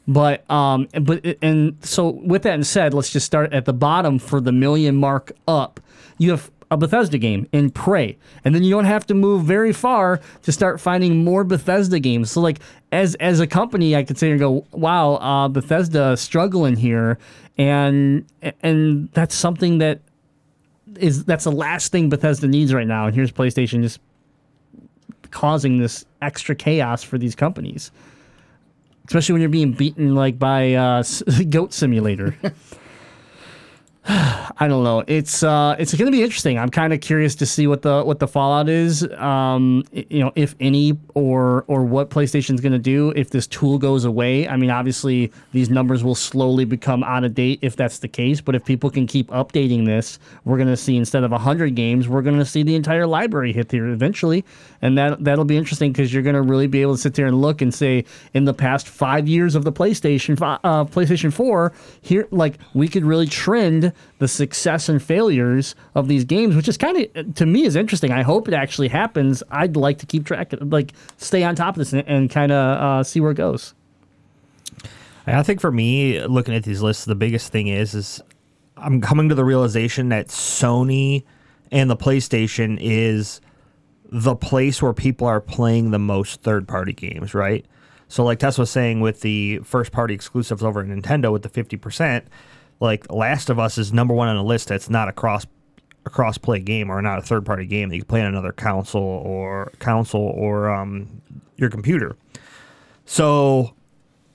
[0.07, 4.41] But um, but and so with that said, let's just start at the bottom for
[4.41, 5.79] the million mark up.
[6.17, 9.71] You have a Bethesda game in Prey, and then you don't have to move very
[9.73, 12.31] far to start finding more Bethesda games.
[12.31, 12.59] So like
[12.91, 17.19] as as a company, I could say and go, wow, uh, Bethesda struggling here,
[17.57, 18.25] and
[18.63, 19.99] and that's something that
[20.97, 23.07] is that's the last thing Bethesda needs right now.
[23.07, 23.99] And here's PlayStation just
[25.31, 27.91] causing this extra chaos for these companies
[29.09, 31.03] especially when you're being beaten like by uh,
[31.49, 32.37] Goat Simulator.
[34.11, 35.03] I don't know.
[35.05, 36.57] It's uh, it's going to be interesting.
[36.57, 39.07] I'm kind of curious to see what the what the fallout is.
[39.13, 43.77] Um, you know, if any, or or what PlayStation's going to do if this tool
[43.77, 44.47] goes away.
[44.47, 48.41] I mean, obviously these numbers will slowly become out of date if that's the case.
[48.41, 52.07] But if people can keep updating this, we're going to see instead of 100 games,
[52.07, 54.43] we're going to see the entire library hit there eventually,
[54.81, 57.27] and that that'll be interesting because you're going to really be able to sit there
[57.27, 61.71] and look and say, in the past five years of the PlayStation, uh, PlayStation 4,
[62.01, 66.77] here like we could really trend the success and failures of these games, which is
[66.77, 68.11] kind of to me is interesting.
[68.11, 69.41] I hope it actually happens.
[69.49, 72.51] I'd like to keep track, of, like stay on top of this and, and kind
[72.51, 73.73] of uh, see where it goes.
[75.27, 78.21] I think for me, looking at these lists, the biggest thing is is
[78.75, 81.23] I'm coming to the realization that Sony
[81.71, 83.41] and the PlayStation is
[84.11, 87.65] the place where people are playing the most third party games, right?
[88.07, 91.49] So like Tess was saying with the first party exclusives over at Nintendo with the
[91.49, 92.27] fifty percent,
[92.79, 95.45] like Last of Us is number one on the list that's not a cross
[96.05, 98.27] a cross play game or not a third party game that you can play on
[98.27, 101.21] another console or console or um,
[101.57, 102.15] your computer.
[103.05, 103.73] So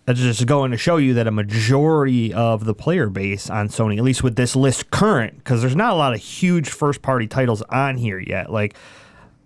[0.05, 3.97] that's just going to show you that a majority of the player base on Sony,
[3.97, 7.27] at least with this list current, because there's not a lot of huge first party
[7.27, 8.53] titles on here yet.
[8.53, 8.77] Like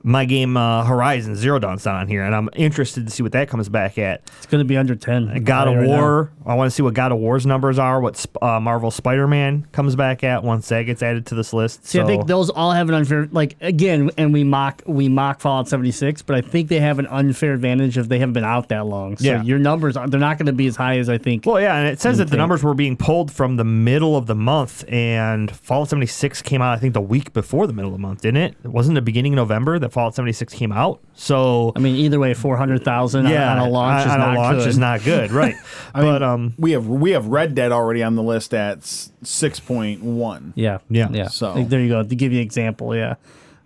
[0.02, 3.32] my game uh, Horizon Zero Dawn's not on here, and I'm interested to see what
[3.32, 4.22] that comes back at.
[4.38, 5.42] It's going to be under ten.
[5.44, 6.00] God of tell you right now.
[6.00, 9.26] War, I want to see what God of War's numbers are, what uh, Marvel Spider
[9.26, 11.86] Man comes back at once that gets added to this list.
[11.86, 15.40] See, I think those all have an unfair like again, and we mock we mock
[15.40, 18.68] Fallout 76, but I think they have an unfair advantage if they haven't been out
[18.68, 19.16] that long.
[19.16, 19.42] So Yeah.
[19.42, 21.44] your numbers are they're not going to be as high as I think.
[21.44, 22.38] Well, yeah, and it says that the think.
[22.38, 26.76] numbers were being pulled from the middle of the month, and Fallout 76 came out,
[26.76, 28.54] I think, the week before the middle of the month, didn't it?
[28.64, 31.00] It wasn't the beginning of November that Fallout 76 came out.
[31.14, 34.38] So, I mean, either way, 400,000 on- yeah, on a launch is on not a
[34.38, 34.68] launch good.
[34.68, 35.54] is not good, right?
[35.94, 40.02] but um, we have we have Red Dead already on the list at six point
[40.02, 40.52] one.
[40.56, 41.08] Yeah, Yeah.
[41.10, 41.28] yeah.
[41.28, 42.02] So- Like, there you go.
[42.02, 43.14] To give you an example, yeah,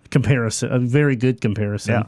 [0.09, 1.93] comparison, a very good comparison.
[1.93, 2.03] yeah.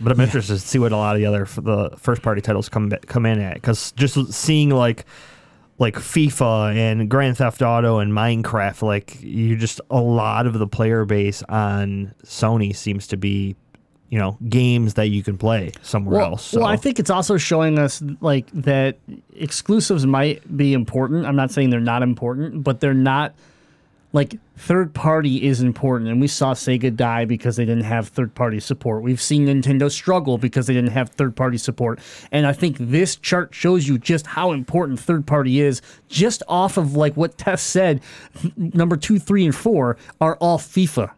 [0.00, 2.68] But I'm interested to see what a lot of the other the first party titles
[2.68, 5.04] come come in at because just seeing like
[5.78, 10.66] like FIFA and Grand Theft Auto and Minecraft, like you just a lot of the
[10.66, 13.54] player base on Sony seems to be,
[14.08, 16.44] you know, games that you can play somewhere Well, else.
[16.46, 16.60] So.
[16.60, 18.98] well, I think it's also showing us like that
[19.36, 21.26] exclusives might be important.
[21.26, 23.34] I'm not saying they're not important, but they're not
[24.12, 26.10] like third party is important.
[26.10, 29.02] And we saw Sega die because they didn't have third party support.
[29.02, 32.00] We've seen Nintendo struggle because they didn't have third party support.
[32.32, 36.76] And I think this chart shows you just how important third party is just off
[36.78, 38.00] of like what Tess said.
[38.56, 41.10] Number two, three, and four are all FIFA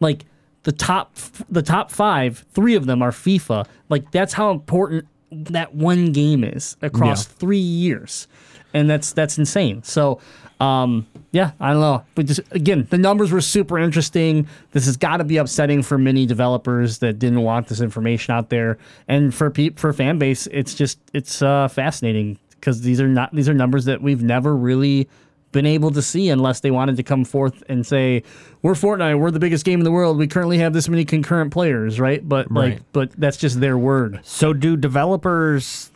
[0.00, 0.24] like
[0.64, 1.16] the top
[1.50, 6.42] the top five three of them are fifa like that's how important that one game
[6.44, 7.32] is across Yeah.
[7.38, 8.26] three years
[8.74, 10.20] and that's that's insane so
[10.62, 14.96] um yeah i don't know but just again the numbers were super interesting this has
[14.96, 19.34] got to be upsetting for many developers that didn't want this information out there and
[19.34, 23.48] for pe- for fan base it's just it's uh fascinating because these are not these
[23.48, 25.08] are numbers that we've never really
[25.52, 28.22] been able to see unless they wanted to come forth and say
[28.62, 30.16] we're Fortnite, we're the biggest game in the world.
[30.16, 32.26] We currently have this many concurrent players, right?
[32.26, 32.74] But Right.
[32.74, 34.20] like, but that's just their word.
[34.22, 35.90] so do developers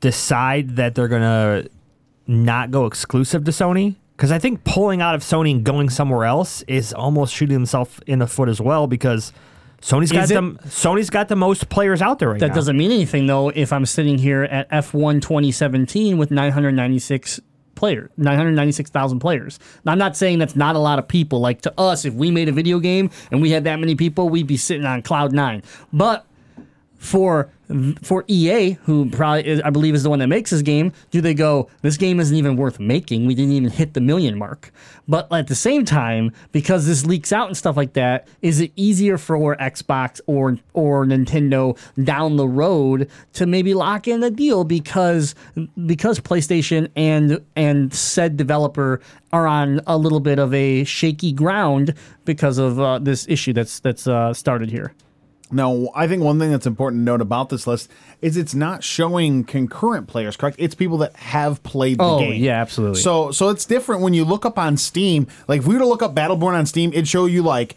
[0.00, 1.64] decide that they're gonna
[2.26, 3.96] not go exclusive to Sony.
[4.16, 8.00] Because I think pulling out of Sony and going somewhere else is almost shooting himself
[8.06, 8.86] in the foot as well.
[8.86, 9.32] Because
[9.82, 10.58] Sony's got them.
[10.64, 12.54] Sony's got the most players out there right That now.
[12.54, 17.40] doesn't mean anything though if I'm sitting here at F1 2017 with 996
[17.74, 19.58] players, 996,000 players.
[19.84, 21.40] Now, I'm not saying that's not a lot of people.
[21.40, 24.30] Like to us, if we made a video game and we had that many people,
[24.30, 25.62] we'd be sitting on cloud nine.
[25.92, 26.24] But
[26.98, 27.50] for
[28.02, 31.20] for EA, who probably is, I believe is the one that makes this game, do
[31.20, 31.68] they go?
[31.82, 33.26] This game isn't even worth making.
[33.26, 34.70] We didn't even hit the million mark.
[35.08, 38.72] But at the same time, because this leaks out and stuff like that, is it
[38.76, 44.64] easier for Xbox or or Nintendo down the road to maybe lock in a deal
[44.64, 45.34] because
[45.86, 49.00] because PlayStation and and said developer
[49.32, 53.80] are on a little bit of a shaky ground because of uh, this issue that's
[53.80, 54.92] that's uh, started here.
[55.50, 57.88] Now, I think one thing that's important to note about this list
[58.20, 60.56] is it's not showing concurrent players, correct?
[60.58, 62.42] It's people that have played the Oh, game.
[62.42, 63.00] yeah, absolutely.
[63.00, 65.28] So, so it's different when you look up on Steam.
[65.46, 67.76] Like, if we were to look up Battleborn on Steam, it'd show you like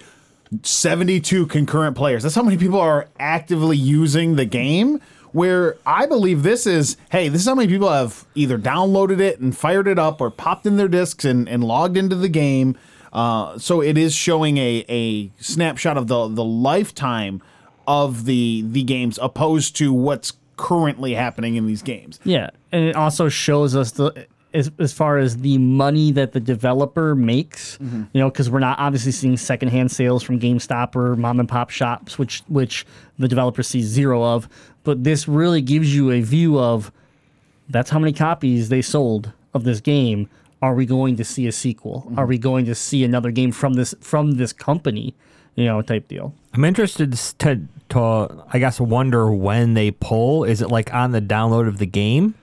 [0.63, 2.23] 72 concurrent players.
[2.23, 4.99] That's how many people are actively using the game.
[5.31, 9.39] Where I believe this is, hey, this is how many people have either downloaded it
[9.39, 12.75] and fired it up or popped in their discs and, and logged into the game.
[13.13, 17.43] Uh, so it is showing a, a snapshot of the, the lifetime
[17.89, 22.19] of the the games opposed to what's currently happening in these games.
[22.23, 26.39] Yeah, and it also shows us the as, as far as the money that the
[26.39, 27.79] developer makes.
[27.79, 28.03] Mm-hmm.
[28.13, 31.71] You know, because we're not obviously seeing secondhand sales from GameStop or mom and pop
[31.71, 32.85] shops, which which
[33.17, 34.47] the developer sees zero of.
[34.83, 36.91] But this really gives you a view of
[37.69, 40.29] that's how many copies they sold of this game.
[40.61, 42.03] Are we going to see a sequel?
[42.05, 42.19] Mm-hmm.
[42.19, 45.15] Are we going to see another game from this from this company?
[45.55, 46.33] You know, type deal.
[46.53, 50.43] I'm interested to, to, I guess, wonder when they pull.
[50.43, 52.35] Is it like on the download of the game?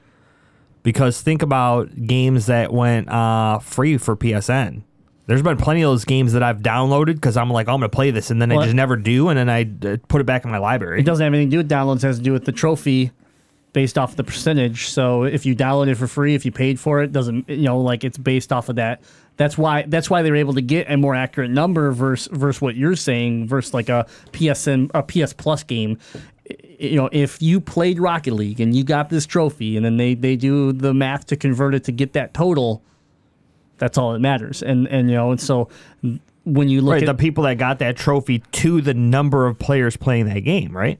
[0.83, 4.83] Because think about games that went uh, free for PSN.
[5.27, 7.90] There's been plenty of those games that I've downloaded because I'm like, oh, I'm going
[7.90, 10.21] to play this, and then Well, I just never do, and then I uh, put
[10.21, 11.01] it back in my library.
[11.01, 12.05] It doesn't have anything to do with downloads.
[12.05, 13.11] It has to do with the trophy
[13.73, 14.87] based off the percentage.
[14.87, 17.81] So if you download it for free, if you paid for it, doesn't you know
[17.81, 19.03] like it's based off of that.
[19.37, 22.61] That's why that's why they were able to get a more accurate number versus versus
[22.61, 25.99] what you're saying versus like a PSN a PS Plus game.
[26.79, 30.14] You know, if you played Rocket League and you got this trophy, and then they
[30.14, 32.83] they do the math to convert it to get that total,
[33.79, 34.62] that's all that matters.
[34.62, 35.68] And and you know, and so
[36.44, 39.59] when you look right, at the people that got that trophy to the number of
[39.59, 40.99] players playing that game, right?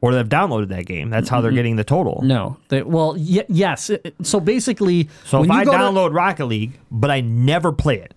[0.00, 1.10] Or they've downloaded that game.
[1.10, 1.56] That's how they're mm-hmm.
[1.56, 2.20] getting the total.
[2.22, 3.90] no, they, well, y- yes.
[3.90, 7.20] It- So basically, So when if you I go to- download Rocket League, but I
[7.20, 8.14] never play it,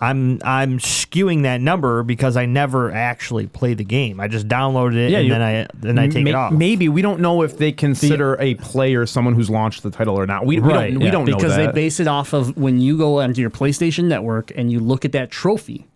[0.00, 4.20] I'm I'm skewing that number because I never actually play the game.
[4.20, 6.52] I just downloaded it Yeah, and you- then I then I take May- it off.
[6.52, 10.24] Maybe we don't know if they consider a player someone who's launched the title or
[10.26, 10.46] not.
[10.46, 11.00] We, we Right, don't.
[11.00, 11.10] We yeah.
[11.10, 11.74] don't know because they that.
[11.74, 15.10] base it off of when you go onto your PlayStation Network and you look at
[15.12, 15.86] that trophy,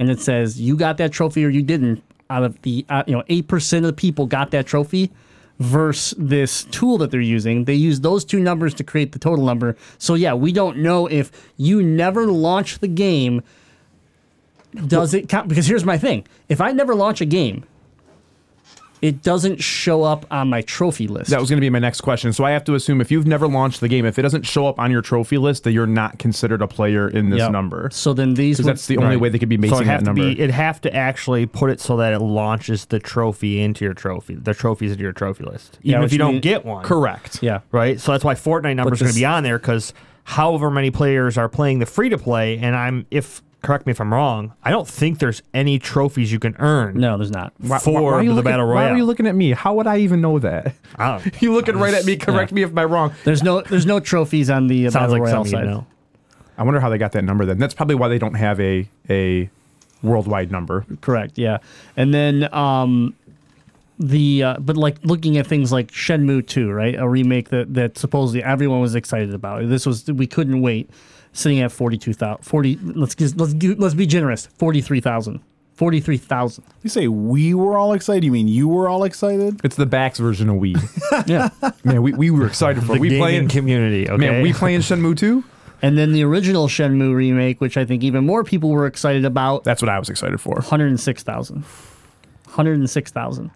[0.00, 2.02] and it says you got that trophy or you didn't.
[2.30, 5.10] Out of the uh, you know eight percent of the people got that trophy,
[5.58, 7.64] versus this tool that they're using.
[7.64, 9.76] They use those two numbers to create the total number.
[9.98, 13.42] So yeah, we don't know if you never launch the game.
[14.86, 15.48] Does it count?
[15.48, 17.64] Because here's my thing: if I never launch a game,
[19.02, 21.30] it doesn't show up on my trophy list.
[21.30, 22.32] That was going to be my next question.
[22.32, 24.66] So I have to assume if you've never launched the game, if it doesn't show
[24.66, 27.52] up on your trophy list, that you're not considered a player in this Yep.
[27.52, 27.90] number.
[27.92, 29.20] So then these Because would- that's the only Right.
[29.20, 30.22] way they could be so basing it have that to number.
[30.34, 33.94] be it'd have to actually put it so that it launches the trophy into your
[33.94, 36.64] trophy, the trophies into your trophy list, Yeah, even which if you don't mean- get
[36.64, 36.84] one.
[36.84, 37.38] Correct.
[37.42, 37.58] yeah.
[37.72, 38.00] right?
[38.00, 39.92] So that's why Fortnite numbers are going this- to be on there because
[40.24, 44.00] however many players are playing the free to play, and I'm if correct me if
[44.00, 46.96] I'm wrong, I don't think there's any trophies you can earn.
[46.98, 47.52] No, there's not.
[47.58, 48.84] Why- for why- why are you the looking- battle royale.
[48.84, 49.50] Why are you looking at me?
[49.52, 50.74] How would I even know that?
[50.96, 52.16] I don't- you looking right at me.
[52.16, 53.12] Correct me if I'm wrong.
[53.24, 55.70] There's no there's no trophies on the uh, Sounds battle like royale something you side.
[55.70, 55.86] know.
[56.56, 57.44] I wonder how they got that number.
[57.44, 59.50] Then that's probably why they don't have a a
[60.02, 60.84] worldwide number.
[61.00, 61.38] Correct.
[61.38, 61.58] Yeah,
[61.96, 63.14] and then um,
[63.98, 66.94] the uh, but like looking at things like Shenmue 2, right?
[66.96, 69.68] A remake that that supposedly everyone was excited about.
[69.68, 70.90] This was we couldn't wait.
[71.34, 74.46] Sitting at 42,000 40 let's just, let's give, let's be generous.
[74.58, 75.40] 43,000.
[75.74, 76.64] 43,000.
[76.84, 78.22] You say we were all excited.
[78.24, 79.60] You mean you were all excited?
[79.64, 80.74] It's the backs version of we.
[81.26, 81.48] Yeah.
[81.84, 83.48] man, we, we were excited for The we gaming playing.
[83.48, 84.08] community.
[84.08, 85.42] Okay, Man, we playing Shenmue 2?
[85.82, 89.64] and then the original Shenmue remake, which I think even more people were excited about,
[89.64, 90.54] That's what I was excited for.
[90.54, 91.64] 106,000.
[92.44, 93.50] 106,000.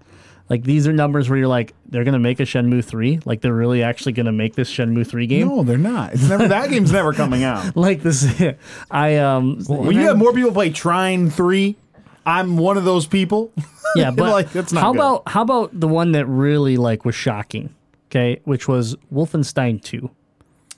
[0.49, 3.21] Like these are numbers where you're like, they're gonna make a Shenmue three.
[3.25, 5.49] Like they're really actually gonna make this Shenmue three game.
[5.49, 6.15] No, they're not.
[6.15, 7.77] It's never that game's never coming out.
[7.77, 8.27] Like this,
[8.91, 9.61] I um.
[9.67, 11.77] When you have more people play Trine three,
[12.25, 13.53] I'm one of those people.
[13.97, 14.99] yeah, but like, that's not how good.
[14.99, 17.75] about how about the one that really like was shocking?
[18.11, 20.11] okay, which was Wolfenstein 2.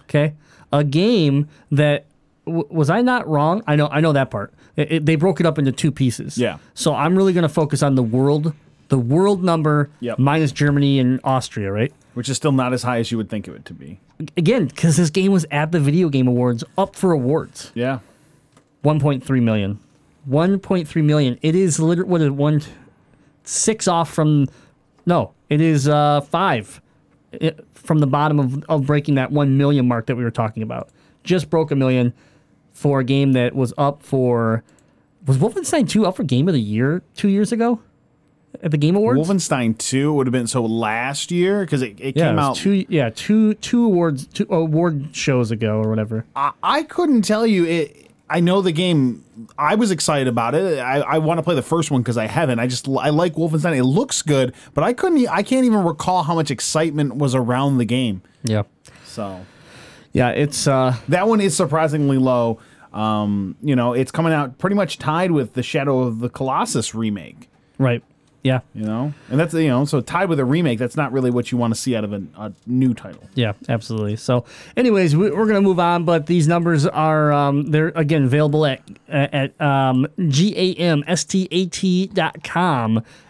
[0.02, 0.34] Okay,
[0.72, 2.06] a game that
[2.44, 3.62] w- was I not wrong?
[3.68, 4.52] I know, I know that part.
[4.74, 6.36] It- it- they broke it up into two pieces.
[6.36, 6.58] Yeah.
[6.74, 8.52] So I'm really going to focus on the world,
[8.90, 10.18] the world number Yep.
[10.18, 11.92] minus Germany and Austria, right?
[12.14, 13.98] Which is still not as high as you would think of it would to be.
[14.36, 17.72] Again, because this game was at the Video Game Awards, up for awards.
[17.74, 18.00] Yeah.
[18.84, 19.78] 1.3 million.
[20.28, 21.38] 1.3 million.
[21.40, 22.62] It is literally what is it, one
[23.44, 24.48] six off from
[25.06, 26.80] no, it is uh 5
[27.32, 30.62] it, from the bottom of of breaking that 1 million mark that we were talking
[30.62, 30.90] about.
[31.24, 32.12] Just broke a million
[32.72, 34.62] for a game that was up for
[35.26, 37.80] was Wolfenstein 2 up for game of the year 2 years ago
[38.62, 39.20] at the Game Awards?
[39.20, 42.56] Wolfenstein 2 would have been so last year because it, it yeah, came it out.
[42.56, 46.24] two yeah, two two awards two award shows ago or whatever.
[46.36, 48.10] I, I couldn't tell you it.
[48.28, 49.24] I know the game.
[49.58, 50.78] I was excited about it.
[50.78, 52.60] I, I want to play the first one because I haven't.
[52.60, 53.76] I just I like Wolfenstein.
[53.76, 55.26] It looks good, but I couldn't.
[55.28, 58.22] I can't even recall how much excitement was around the game.
[58.44, 58.62] Yeah.
[59.04, 59.44] So
[60.12, 62.60] Yeah, it's uh that one is surprisingly low.
[62.92, 66.94] Um, you know, it's coming out pretty much tied with the Shadow of the Colossus
[66.94, 67.48] remake.
[67.78, 68.02] right.
[68.42, 68.60] Yeah.
[68.74, 70.78] You know, and that's you know, so tied with a remake.
[70.78, 73.22] That's not really what you want to see out of a, a new title.
[73.34, 74.16] Yeah, absolutely.
[74.16, 78.64] So, anyways, we, we're gonna move on, but these numbers are um, they're again available
[78.64, 80.64] at at um, gamstat.com,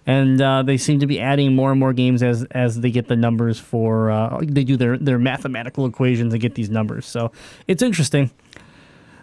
[0.06, 3.08] and uh, they seem to be adding more and more games as as they get
[3.08, 7.04] the numbers for uh, they do their their mathematical equations and get these numbers.
[7.06, 7.32] So
[7.66, 8.30] it's interesting.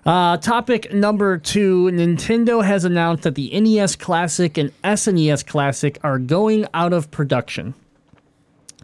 [0.07, 6.17] Uh, topic number two Nintendo has announced that the NES Classic and SNES Classic are
[6.17, 7.73] going out of production.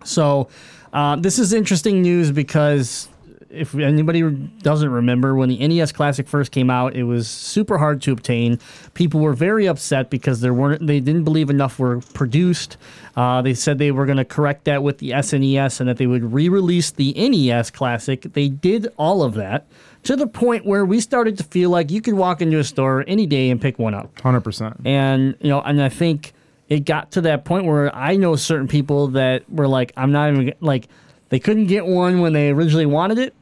[0.04, 0.50] So,
[0.92, 3.08] uh, this is interesting news because
[3.50, 4.22] if anybody
[4.64, 8.60] doesn't remember, when the NES Classic first came out, it was super hard to obtain.
[8.94, 12.76] People were very upset because there weren't they didn't believe enough were produced.
[13.16, 16.08] Uh, they said they were going to correct that with the SNES and that they
[16.08, 18.24] would re-release the NES Classic.
[18.34, 19.68] They did all of that
[20.04, 23.04] to the point where we started to feel like you could walk into a store
[23.08, 24.20] any day and pick one up.
[24.20, 24.78] Hundred percent.
[24.86, 26.34] and you know and i think
[26.70, 30.32] it got to that point where i know certain people that were like i'm not
[30.32, 30.88] even like
[31.34, 33.34] they couldn't get one when they originally wanted it.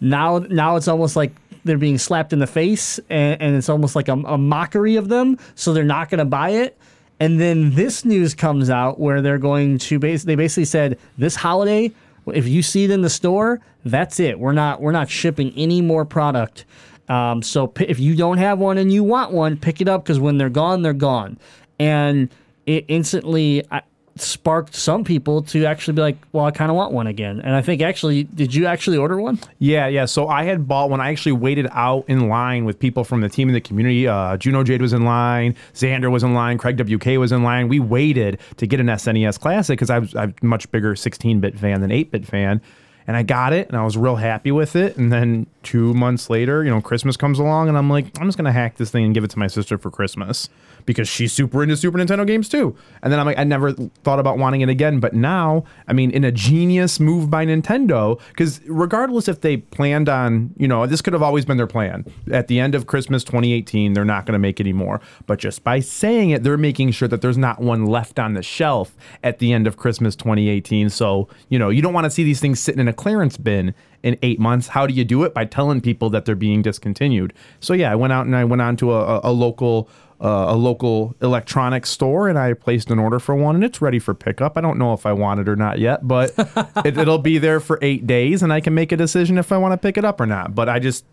[0.00, 1.32] Now now it's almost like
[1.64, 5.10] they're being slapped in the face and, and it's almost like a, a mockery of
[5.10, 6.78] them so they're not going to buy it.
[7.20, 11.36] And then this news comes out where they're going to base they basically said this
[11.36, 11.92] holiday
[12.34, 15.80] if you see it in the store that's it we're not we're not shipping any
[15.80, 16.64] more product
[17.08, 20.04] um, so p- if you don't have one and you want one, pick it up
[20.04, 21.38] because when they're gone, they're gone.
[21.78, 22.30] And
[22.66, 23.80] it instantly uh,
[24.16, 27.40] sparked some people to actually be like, well, I kind of want one again.
[27.40, 29.38] And I think actually, did you actually order one?
[29.58, 30.04] Yeah, yeah.
[30.06, 31.00] So I had bought one.
[31.00, 34.08] I actually waited out in line with people from the team in the community.
[34.08, 35.54] Uh, Juno Jade was in line.
[35.74, 36.58] Xander was in line.
[36.58, 37.68] Craig WK was in line.
[37.68, 41.58] We waited to get an SNES Classic because I was I'm a much bigger 16-bit
[41.58, 42.60] fan than 8-bit fan.
[43.06, 44.96] And I got it, and I was real happy with it.
[44.96, 48.36] And then two months later, you know, Christmas comes along, and I'm like, I'm just
[48.36, 50.48] gonna hack this thing and give it to my sister for Christmas
[50.86, 52.76] because she's super into Super Nintendo games too.
[53.02, 55.00] And then I'm like, I never thought about wanting it again.
[55.00, 60.08] But now, I mean, in a genius move by Nintendo, because regardless if they planned
[60.08, 62.04] on, you know, this could have always been their plan.
[62.30, 65.00] At the end of Christmas 2018, they're not to make any more.
[65.26, 68.42] But just by saying it, they're making sure that there's not one left on the
[68.42, 70.90] shelf at the end of Christmas 2018.
[70.90, 73.74] So, you know, you don't want to see these things sitting in a clearance bin
[74.02, 74.68] in eight months.
[74.68, 75.34] How do you do it?
[75.34, 77.32] By telling people that they're being discontinued.
[77.60, 79.88] So yeah, I went out and I went on to a, a, local
[80.20, 83.98] uh, a local electronics store and I placed an order for one and it's ready
[83.98, 84.56] for pickup.
[84.56, 86.32] I don't know if I want it or not yet, but
[86.84, 89.58] it, it'll be there for eight days and I can make a decision if I
[89.58, 90.54] want to pick it up or not.
[90.54, 91.04] But I just,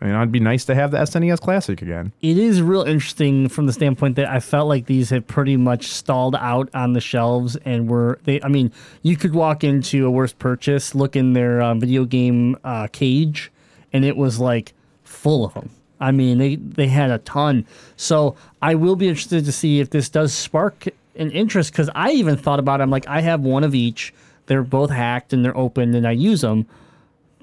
[0.00, 2.12] you mean, it'd be nice to have the SNES Classic again.
[2.22, 5.88] It is real interesting from the standpoint that I felt like these had pretty much
[5.88, 8.40] stalled out on the shelves and were they.
[8.42, 8.70] I mean,
[9.02, 13.50] you could walk into a worst purchase, look in their uh, video game uh, cage,
[13.92, 15.70] and it was like full of them.
[16.00, 17.66] I mean, they they had a ton.
[17.96, 22.12] So I will be interested to see if this does spark an interest because I
[22.12, 22.78] even thought about.
[22.78, 22.84] It.
[22.84, 24.14] I'm like, I have one of each.
[24.46, 26.66] They're both hacked and they're open, and I use them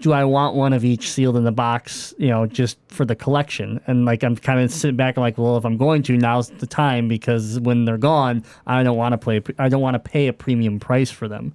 [0.02, 3.16] do I want one of each sealed in the box, you know, just for the
[3.16, 3.80] collection?
[3.88, 6.50] And like I'm kind of sitting back and like, well, if I'm going to, now's
[6.50, 9.42] the time because when they're gone, I don't want to play.
[9.58, 11.54] I don't want to pay a premium price for them.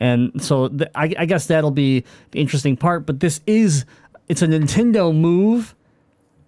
[0.00, 3.06] And so th- I, I guess that'll be the interesting part.
[3.06, 3.84] But this is
[4.28, 5.74] it's a Nintendo move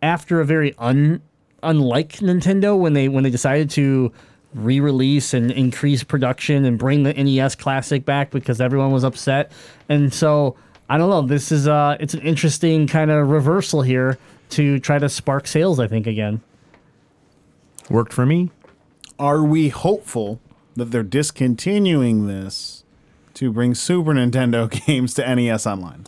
[0.03, 1.21] after a very un
[1.63, 4.13] unlike Nintendo when they when they decided to
[4.55, 9.51] re-release and increase production and bring the NES Classic back because everyone was upset.
[9.89, 10.57] And so
[10.89, 11.23] I don't know.
[11.23, 14.19] This is uh, it's an interesting kind of reversal here
[14.51, 15.81] to try to spark sales.
[15.81, 16.41] I think again.
[17.91, 18.51] Worked for me.
[19.19, 20.41] Are we hopeful
[20.77, 22.85] that they're discontinuing this
[23.35, 26.05] to bring Super Nintendo games to NES Online.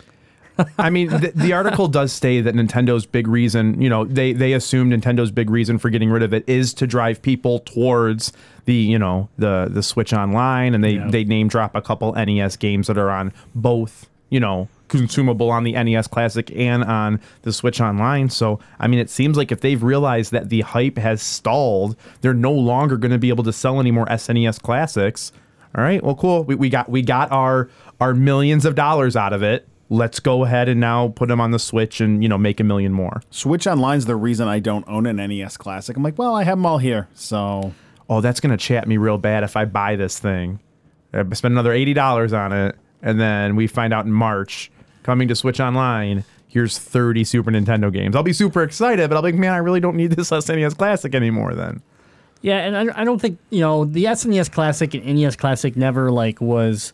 [0.78, 4.54] I mean, the, the article does say that Nintendo's big reason, you know, they they
[4.54, 8.32] assume Nintendo's big reason for getting rid of it is to drive people towards
[8.64, 11.10] the, you know, the the Switch Online, and they Yeah.
[11.10, 15.64] they name drop a couple NES games that are on both, you know, consumable on
[15.64, 18.28] the NES Classic and on the Switch Online.
[18.30, 22.34] So, I mean, it seems like if they've realized that the hype has stalled, they're
[22.34, 25.32] no longer going to be able to sell any more SNES Classics.
[25.76, 26.44] All right, well, cool.
[26.44, 27.68] We, we got we got our
[28.00, 29.68] our millions of dollars out of it.
[29.88, 32.64] Let's go ahead and now put them on the Switch and you know make a
[32.64, 33.22] million more.
[33.30, 35.96] Switch Online's the reason I don't own an NES Classic.
[35.96, 37.72] I'm like, well, I have them all here, so
[38.08, 40.60] Oh, that's gonna chat me real bad if I buy this thing.
[41.12, 44.70] I spend another eighty dollars on it, and then we find out in March
[45.04, 46.24] coming to Switch Online.
[46.48, 48.16] Here's 30 Super Nintendo games.
[48.16, 50.76] I'll be super excited, but I'll be like, man, I really don't need this SNES
[50.76, 51.54] Classic anymore.
[51.54, 51.80] Then
[52.42, 56.10] Yeah, and I, I don't think you know the SNES Classic and NES Classic never
[56.10, 56.92] like was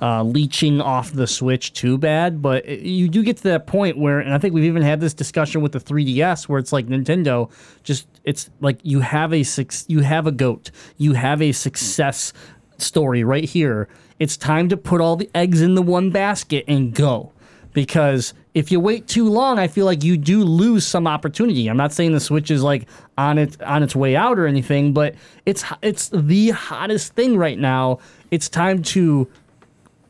[0.00, 3.98] uh, leeching off the Switch too bad, but it- you do get to that point
[3.98, 6.86] where, and I think we've even had this discussion with the 3DS, where it's like
[6.86, 7.50] Nintendo
[7.82, 9.44] just it's like you have a
[9.88, 12.32] you have a goat, you have a success
[12.76, 13.88] story right here.
[14.18, 17.32] It's time to put all the eggs in the one basket and go
[17.72, 21.68] because if you wait too long, I feel like you do lose some opportunity.
[21.68, 24.92] I'm not saying the Switch is like on its on its way out or anything,
[24.92, 25.14] but
[25.46, 28.00] it's it's the hottest thing right now.
[28.32, 29.28] It's time to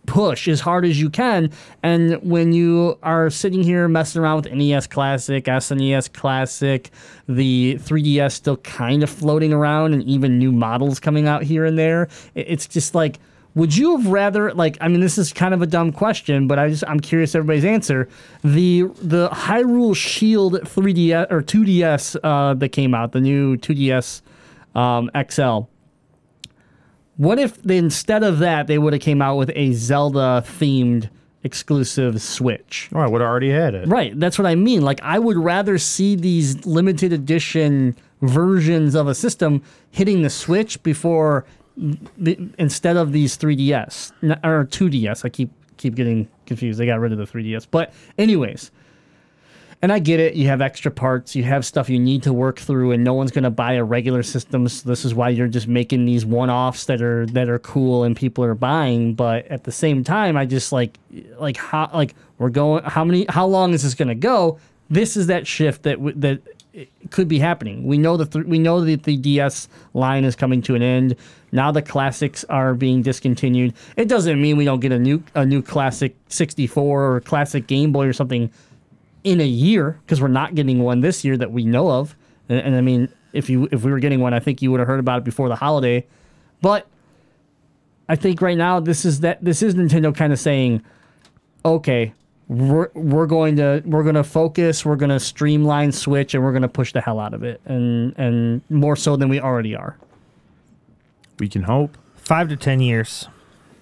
[0.07, 1.51] push as hard as you can.
[1.83, 6.91] And when you are sitting here messing around with NES Classic, SNES Classic,
[7.29, 11.79] the 3DS still kind of floating around, and even new models coming out here and
[11.79, 13.19] there, it's just like.
[13.55, 16.59] Would you have rather like I mean this is kind of a dumb question, but
[16.59, 18.09] I just I'm curious everybody's answer.
[18.45, 24.23] The the Hyrule Shield 3DS or 2DS uh, that came out, the new 2DS
[24.75, 25.63] um, XL.
[27.17, 31.11] What if they, instead of that they would have came out with a Zelda themed
[31.43, 32.89] exclusive Switch?
[32.95, 33.89] Oh, I would have already had it.
[33.89, 34.83] Right, that's what I mean.
[34.83, 40.81] Like I would rather see these limited edition versions of a system hitting the Switch
[40.85, 41.45] before
[42.59, 44.13] instead of these 3DS
[44.45, 45.25] or 2DS.
[45.25, 46.79] I keep keep getting confused.
[46.79, 47.67] They got rid of the 3DS.
[47.71, 48.71] But anyways,
[49.81, 50.35] and I get it.
[50.35, 51.37] You have extra parts.
[51.37, 53.85] You have stuff you need to work through, and no one's going to buy a
[53.85, 54.67] regular system.
[54.69, 58.17] So this is why you're just making these one-offs that are that are cool and
[58.17, 59.15] people are buying.
[59.15, 60.99] But at the same time, I just like
[61.39, 62.83] like how like we're going.
[62.85, 63.25] How many?
[63.29, 64.59] How long is this going to go?
[64.91, 66.41] This is that shift that that
[67.11, 67.85] could be happening.
[67.85, 71.17] We know the th- we know that the DS line is coming to an end.
[71.53, 73.75] Now the classics are being discontinued.
[73.97, 77.93] It doesn't mean we don't get a new a new classic 64 or classic Game
[77.93, 78.51] Boy or something
[79.25, 82.17] in a year because we're not getting one this year that we know of.
[82.49, 84.81] And, and I mean, if you if we were getting one, I think you would
[84.81, 86.07] have heard about it before the holiday.
[86.61, 86.87] But
[88.09, 90.83] I think right now this is that this is Nintendo kind of saying,
[91.65, 92.13] okay,
[92.49, 96.53] we're we're going to we're going to focus, we're going to streamline Switch, and we're
[96.53, 99.77] going to push the hell out of it, and and more so than we already
[99.77, 99.97] are.
[101.39, 101.97] we can hope.
[102.17, 103.29] Five to ten years,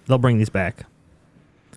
[0.06, 0.86] they'll bring these back.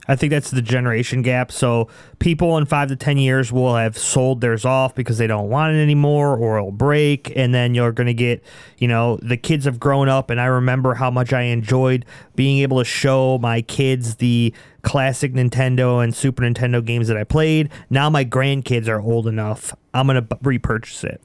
[0.10, 1.52] I think that's the generation gap.
[1.52, 1.88] So
[2.18, 5.76] people in five to ten years will have sold theirs off because they don't want
[5.76, 8.44] it anymore, or it'll break, and then you're going to get,
[8.80, 12.58] you know, the kids have grown up, and I remember how much I enjoyed being
[12.58, 14.52] able to show my kids the
[14.82, 17.70] classic Nintendo and Super Nintendo games that I played.
[17.92, 19.76] Now my grandkids are old enough.
[19.94, 21.22] I'm gonna b- repurchase it.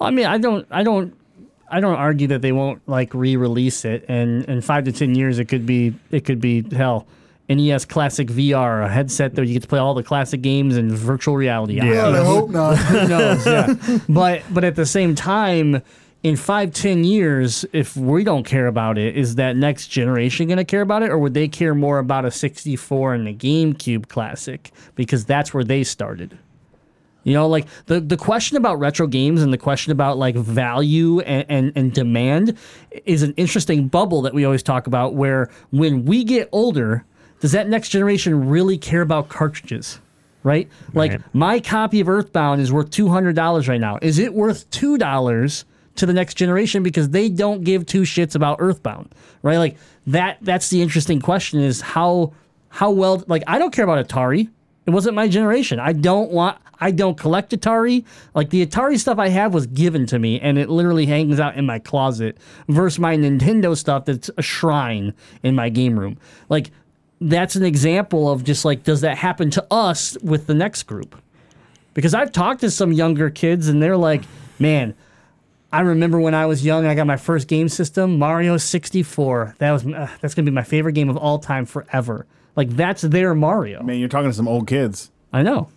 [0.00, 1.16] I mean, I don't, I don't,
[1.68, 5.40] I don't argue that they won't like re-release it, and in five to ten years,
[5.40, 7.08] it could be, it could be hell.
[7.50, 10.94] NES Classic VR, a headset that you get to play all the classic games in
[10.94, 11.74] virtual reality.
[11.74, 12.78] Yeah, I don't hope not.
[12.78, 13.46] Who knows?
[13.46, 13.74] Yeah.
[14.08, 15.82] but but at the same time,
[16.22, 20.58] in five, ten years, if we don't care about it, is that next generation going
[20.58, 24.08] to care about it, or would they care more about a 64 and the GameCube
[24.08, 26.38] Classic because that's where they started?
[27.24, 31.20] You know, like the, the question about retro games and the question about like value
[31.20, 32.56] and, and, and demand
[33.04, 37.04] is an interesting bubble that we always talk about where when we get older,
[37.40, 39.98] does that next generation really care about cartridges?
[40.42, 40.68] Right?
[40.94, 41.20] Like Right.
[41.34, 43.98] my copy of Earthbound is worth two hundred dollars right now.
[44.00, 45.66] Is it worth two dollars
[45.96, 49.14] to the next generation because they don't give two shits about Earthbound?
[49.42, 49.58] Right?
[49.58, 49.76] Like
[50.06, 52.32] that that's the interesting question is how
[52.70, 54.48] how well like I don't care about Atari.
[54.86, 55.78] It wasn't my generation.
[55.78, 56.56] I don't want.
[56.82, 58.06] I don't collect Atari.
[58.34, 61.54] Like the Atari stuff I have was given to me, and it literally hangs out
[61.56, 62.38] in my closet.
[62.66, 65.12] Versus my Nintendo stuff that's a shrine
[65.42, 66.16] in my game room.
[66.48, 66.70] Like
[67.20, 71.20] that's an example of just like, does that happen to us with the next group?
[71.94, 74.22] Because I've talked to some younger kids, and they're like,
[74.58, 74.94] "Man,
[75.72, 79.56] I remember when I was young, I got my first game system, Mario 64.
[79.58, 82.26] That was uh, that's gonna be my favorite game of all time forever.
[82.56, 83.82] Like that's their Mario.
[83.82, 85.10] Man, you're talking to some old kids.
[85.32, 85.68] I know.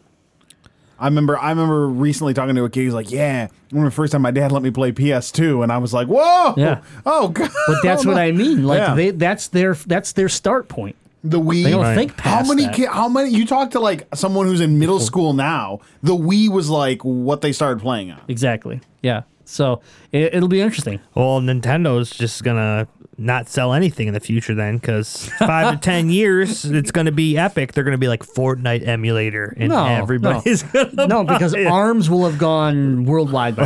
[0.99, 2.83] I remember I remember recently talking to a kid.
[2.83, 5.71] He's like, "Yeah, I remember the first time my dad let me play PS2," and
[5.71, 6.81] I was like, "Whoa, Yeah.
[7.05, 8.63] oh god." But that's what I mean.
[8.63, 8.93] Like Yeah.
[8.95, 10.95] they that's their that's their start point.
[11.25, 11.63] The Wii.
[11.63, 12.65] They don't think How many?
[12.65, 12.75] that.
[12.75, 13.29] Ki- how many?
[13.29, 15.79] You talk to like someone who's in middle school now.
[16.01, 18.19] The Wii was like what they started playing on.
[18.27, 18.81] Exactly.
[19.01, 19.21] Yeah.
[19.45, 20.99] So it, it'll be interesting.
[21.15, 26.09] Well, Nintendo's just gonna not sell anything in the future then, because five to ten
[26.09, 27.71] years, it's gonna be epic.
[27.73, 31.67] They're gonna be like Fortnite emulator, and No, everybody's gonna No, buy because it.
[31.67, 33.65] ARMS will have gone worldwide by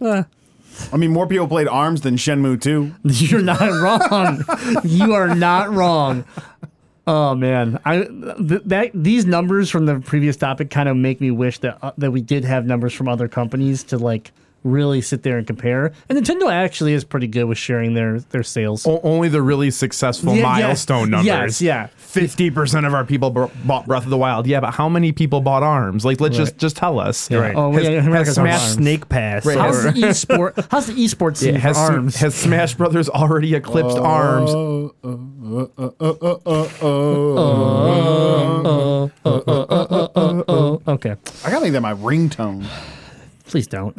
[0.00, 0.26] then.
[0.92, 2.92] I mean, more people played Arms than Shenmue 2.
[3.04, 4.44] You're not wrong.
[4.84, 6.24] you are not wrong.
[7.06, 11.32] Oh man, I th- that these numbers from the previous topic kind of make me
[11.32, 14.30] wish that uh, that we did have numbers from other companies to like
[14.64, 15.92] really sit there and compare.
[16.08, 18.86] And Nintendo actually is pretty good with sharing their their sales.
[18.86, 20.66] O- only the really successful Yeah, yeah.
[20.66, 21.26] milestone numbers.
[21.26, 21.86] Yes, yeah.
[21.96, 24.46] Fifty percent of our people br- bought Breath of the Wild.
[24.46, 26.04] Yeah, but how many people bought Arms?
[26.04, 27.30] Like, let's just just tell us.
[27.30, 27.54] Right.
[27.56, 29.44] Oh, Has, yeah, has Smash Snake Pass.
[29.46, 29.56] Right.
[29.58, 30.66] How's the esport?
[30.70, 32.16] How's the esports scene Yeah, has, arms?
[32.16, 34.02] has Smash Brothers already eclipsed oh.
[34.04, 34.50] Arms?
[34.54, 34.94] Oh.
[39.24, 40.82] Oh.
[40.88, 42.66] okay, I gotta make that my ringtone.
[43.46, 43.96] please don't.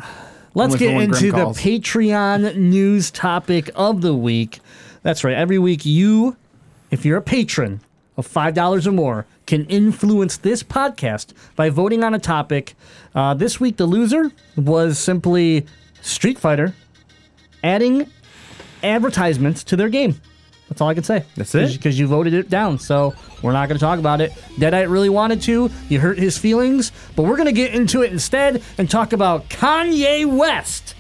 [0.53, 1.57] Let's get into the calls.
[1.57, 4.59] Patreon news topic of the week.
[5.01, 5.35] That's right.
[5.35, 6.37] Every week, you,
[6.91, 7.81] if you're a patron
[8.17, 12.75] of five dollars or more, can influence this podcast by voting on a topic.
[13.15, 15.65] Uh, this week, the loser was simply
[16.01, 16.75] Street Fighter
[17.63, 18.09] adding
[18.83, 20.21] advertisements to their game.
[20.69, 21.23] That's all I can say.
[21.35, 21.73] That's it?
[21.73, 24.31] Because you voted it down, so we're not going to talk about it.
[24.57, 25.69] Deadite really wanted to.
[25.89, 29.49] You hurt his feelings, but we're going to get into it instead and talk about
[29.49, 30.95] Kanye West.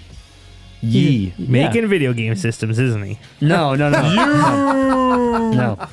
[0.81, 1.33] Yee.
[1.37, 3.17] Making video game systems, isn't he?
[3.39, 4.01] No, no, no.
[4.15, 5.51] no.
[5.51, 5.87] no.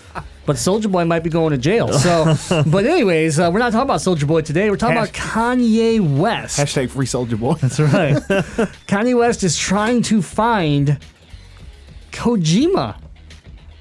[0.47, 1.93] But Soulja Boy might be going to jail.
[1.93, 2.35] So,
[2.67, 4.69] but anyways, uh, we're not talking about Soulja Boy today.
[4.69, 6.59] We're talking about Kanye West.
[6.59, 7.55] Hashtag free Soulja Boy.
[7.55, 8.15] That's right.
[8.89, 10.99] Kanye West is trying to find
[12.11, 12.97] Kojima.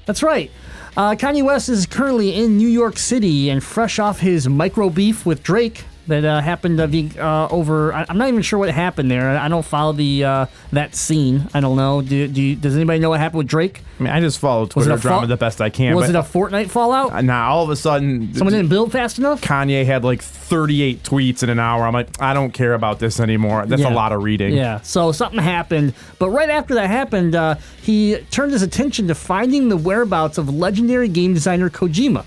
[0.10, 0.50] That's right.
[0.98, 5.24] Uh, Kanye West is currently in New York City and fresh off his micro beef
[5.24, 7.94] with Drake that uh, happened uh, over.
[7.94, 9.30] I, I'm not even sure what happened there.
[9.38, 11.48] I don't follow the uh, that scene.
[11.54, 12.02] I don't know.
[12.02, 13.82] Do, do you, does anybody know what happened with Drake?
[14.00, 15.96] I mean, I just follow it Twitter drama fa- the best I can.
[15.96, 17.24] Was it a Fortnite fallout?
[17.24, 19.42] now all of a sudden, Someone didn't build fast enough.
[19.42, 21.84] Kanye had like 38 tweets in an hour.
[21.86, 23.66] I'm like, I don't care about this anymore.
[23.66, 23.90] That's Yeah.
[23.90, 24.54] a lot of reading.
[24.56, 24.80] Yeah.
[24.82, 29.70] So something happened, but right after that happened, uh, he turned his attention to finding
[29.70, 32.26] the whereabouts of legendary game designer Kojima,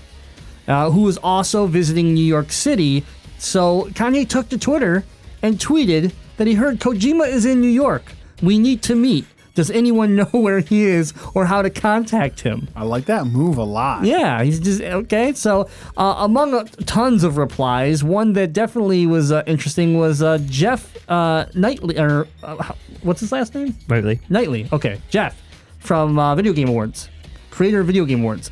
[0.67, 3.03] uh, who was also visiting New York City.
[3.43, 5.03] So Kanye took to Twitter
[5.41, 8.13] and tweeted that he heard Kojima is in New York.
[8.41, 9.25] We need to meet.
[9.53, 12.69] Does anyone know where he is or how to contact him?
[12.75, 14.05] I like that move a lot.
[14.05, 15.33] Yeah, he's just okay.
[15.33, 20.39] So, uh, among uh, tons of replies, one that definitely was uh, interesting was uh,
[20.45, 23.75] Jeff uh, Knightley, or uh, what's his last name?
[23.89, 24.19] Lately.
[24.29, 24.69] Knightley.
[24.71, 25.39] Okay, Jeff
[25.79, 27.09] from uh, Video Game Awards,
[27.51, 28.49] creator of Video Game Awards.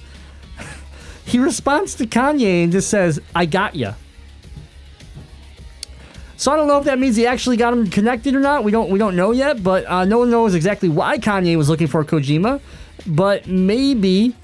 [1.25, 3.93] he responds to Kanye and just says, "I got ya."
[6.41, 8.63] So I don't know if that means he actually got him connected or not.
[8.63, 11.69] We don't we don't know yet, but uh, no one knows exactly why Kanye was
[11.69, 12.59] looking for Kojima.
[13.05, 14.35] But maybe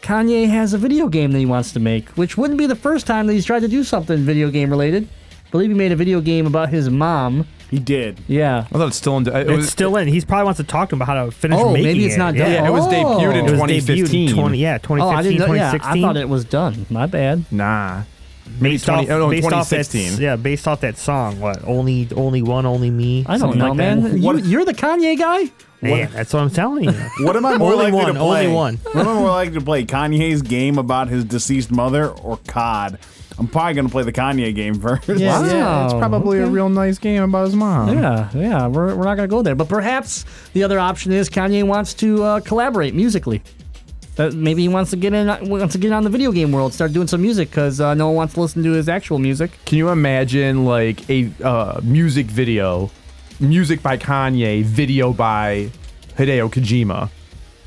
[0.00, 3.06] Kanye has a video game that he wants to make, which wouldn't be the first
[3.06, 5.08] time that he's tried to do something video game related.
[5.46, 7.46] I believe he made a video game about his mom.
[7.70, 8.20] He did.
[8.26, 8.60] Yeah.
[8.72, 9.28] I thought it's still in.
[9.28, 10.08] It It's still in.
[10.08, 12.14] He probably wants to talk to him about how to finish Oh, making maybe it's
[12.14, 12.18] it.
[12.18, 12.50] not done.
[12.50, 12.90] Yeah, it was Oh.
[12.90, 14.28] debuted in It was debuted 2015.
[14.30, 15.54] in 20, yeah, Oh, I 2015, didn't know.
[15.54, 16.04] Yeah, 2016.
[16.04, 16.86] I thought it was done.
[16.88, 17.44] My bad.
[17.50, 18.02] Nah.
[18.60, 20.20] Maybe based 20, off, oh, no, based off that, 2016.
[20.22, 21.40] yeah, based off that song.
[21.40, 21.64] What?
[21.64, 23.24] Only, only one, only me.
[23.28, 24.02] I don't know, like man.
[24.02, 24.18] That.
[24.18, 25.50] You, you're the Kanye guy.
[25.80, 26.92] Man, that's what I'm telling you.
[27.26, 28.44] What am I more Only likely one, to play?
[28.46, 28.76] only one.
[28.76, 29.84] What am I more likely to play?
[29.84, 32.98] Kanye's game about his deceased mother or COD?
[33.38, 35.08] I'm probably gonna play the Kanye game first.
[35.08, 35.16] Yeah.
[35.44, 37.96] Yeah, it's Wow, probably a real nice game about his mom.
[37.98, 38.66] Yeah, yeah.
[38.68, 39.54] We're, we're not going to go there.
[39.56, 43.42] But perhaps the other option is Kanye wants to uh, collaborate musically.
[44.16, 46.74] That maybe he wants to get in wants to get on the video game world,
[46.74, 49.58] start doing some music because uh, no one wants to listen to his actual music.
[49.64, 52.90] Can you imagine like a uh, music video,
[53.40, 55.70] music by Kanye, video by
[56.18, 57.08] Hideo Kojima?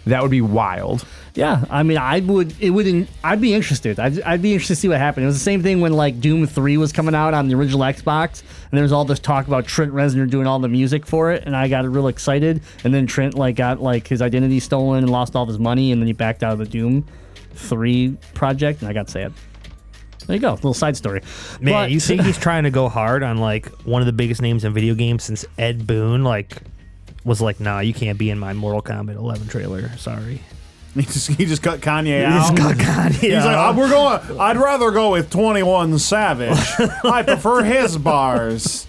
[0.05, 1.05] That would be wild.
[1.33, 2.53] Yeah, I mean, I would.
[2.61, 3.07] It would.
[3.23, 3.99] I'd be interested.
[3.99, 5.23] I'd, I'd be interested to see what happened.
[5.23, 7.81] It was the same thing when like Doom Three was coming out on the original
[7.81, 11.31] Xbox, and there was all this talk about Trent Reznor doing all the music for
[11.31, 12.61] it, and I got real excited.
[12.83, 15.91] And then Trent like got like his identity stolen and lost all of his money,
[15.91, 17.05] and then he backed out of the Doom
[17.55, 19.33] Three project, and I got sad.
[20.27, 20.53] There you go.
[20.53, 21.21] Little side story.
[21.59, 24.41] Man, But- you think he's trying to go hard on like one of the biggest
[24.41, 26.23] names in video games since Ed Boon?
[26.23, 26.61] Like,
[27.25, 29.89] was like, nah, you can't be in my Mortal Kombat 11 trailer.
[29.97, 30.41] Sorry.
[30.93, 32.55] He just he just cut Kanye out.
[32.55, 34.39] God, He's like, "Uh, we're going.
[34.39, 36.57] I'd rather go with Twenty One Savage.
[37.03, 38.87] I prefer his bars.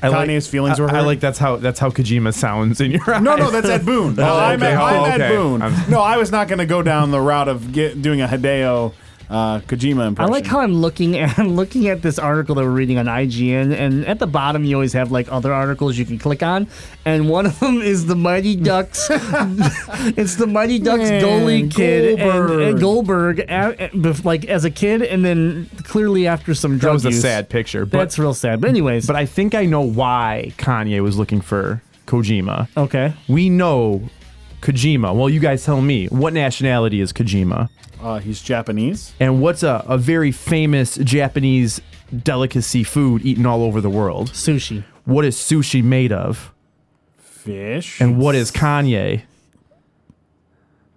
[0.00, 1.02] I like- Kanye's feelings I, were I hurt.
[1.06, 3.20] like that's how that's how Kojima sounds in your eyes.
[3.20, 4.14] No, no, that's Ed Boon.
[4.20, 4.72] Oh, I'm, okay.
[4.74, 5.34] at, I'm Oh, Ed okay.
[5.36, 5.62] Boon.
[5.62, 8.28] I'm- no, I was not going to go down the route of get, doing a
[8.28, 8.92] Hideo
[9.30, 12.70] uh, Kojima I like how I'm looking at I'm looking at this article that we're
[12.70, 16.18] reading on IGN, and at the bottom you always have like other articles you can
[16.18, 16.66] click on,
[17.04, 19.06] and one of them is the Mighty Ducks.
[19.10, 22.80] it's the Mighty Ducks Man, goalie kid and, and Goldberg.
[22.80, 27.02] Goldberg, a- a- like as a kid, and then clearly after some drugs.
[27.04, 27.86] that drug was a sad picture.
[27.86, 28.60] But, That's real sad.
[28.60, 32.68] But anyways, but I think I know why Kanye was looking for Kojima.
[32.76, 33.14] okay.
[33.28, 34.10] We know
[34.60, 35.14] Kojima.
[35.14, 37.68] Well, you guys tell me what nationality is Kojima,
[38.02, 39.12] uh, he's Japanese.
[39.20, 41.80] and what's a, a very famous Japanese
[42.24, 44.30] delicacy food eaten all over the world?
[44.32, 44.84] Sushi.
[45.04, 46.52] What is sushi made of?
[47.18, 48.00] Fish.
[48.00, 49.22] And what is Kanye?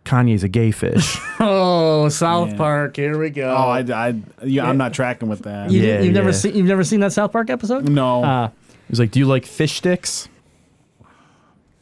[0.06, 1.18] Kanye's a gay fish.
[1.46, 2.58] Oh, South Yeah.
[2.58, 2.96] Park.
[2.96, 3.50] Here we go.
[3.50, 5.72] oh, I, I, yeah, I'm not tracking with that.
[5.72, 7.90] you, Yeah, have never seen you've never seen that South Park episode?
[7.90, 8.50] No, Uh,
[8.88, 10.30] He's like, "Do you like fish sticks?"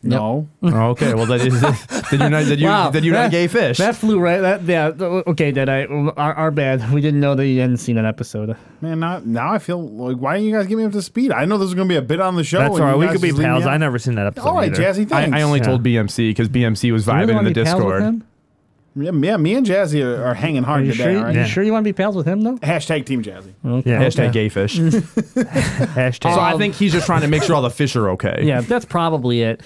[0.04, 0.48] No.
[0.64, 1.62] Oh, okay, well that is
[2.12, 3.78] then you're not then you Wow, then you're not that- gay fish.
[3.78, 4.40] That flew right.
[4.42, 4.88] That yeah.
[5.28, 6.92] Okay, that I um, our, our bad.
[6.92, 8.56] We didn't know that you hadn't seen an episode.
[8.82, 11.32] Man, now, now I feel like why didn't you guys get me up to speed?
[11.32, 12.58] I know this is going to be a bit on the show.
[12.60, 12.94] That's and all right.
[12.94, 13.64] you We guys could be just leave me pals.
[13.66, 13.74] out.
[13.74, 14.46] I never seen that episode.
[14.48, 14.82] Oh, all right, either.
[14.84, 15.38] Jazzy, I, thanks.
[15.38, 15.66] I only Yeah.
[15.66, 18.22] told BMC because BMC was You really vibing in the be pals with Discord.
[18.96, 19.24] Him?
[19.24, 21.04] yeah, yeah, me and Jazzy are, are hanging Are hard you today.
[21.04, 21.18] sure?
[21.18, 21.34] all right?
[21.36, 21.46] You Yeah.
[21.48, 22.58] sure you want to be pals with him though?
[22.58, 23.54] Hashtag Team Jazzy.
[23.64, 24.00] Yeah.
[24.02, 24.32] Hashtag Okay.
[24.32, 24.78] gay fish.
[25.36, 26.26] Hashtag.
[26.28, 28.42] Um, so I think he's just trying to make sure all the fish are okay.
[28.44, 29.62] Yeah, that's probably it.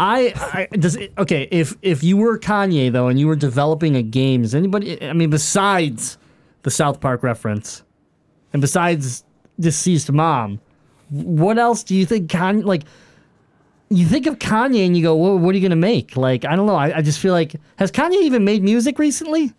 [0.00, 1.46] I, I does it, okay.
[1.50, 5.00] If if you were Kanye though, and you were developing a game, does anybody?
[5.02, 6.18] I mean, besides
[6.62, 7.82] the South Park reference,
[8.52, 9.22] and besides
[9.60, 10.60] deceased mom,
[11.10, 12.82] what else do you think Kanye like?
[13.96, 16.16] You think of Kanye and you go, well, what are you gonna make?
[16.16, 16.74] Like, I don't know.
[16.76, 19.52] I, I just feel like has Kanye even made music recently?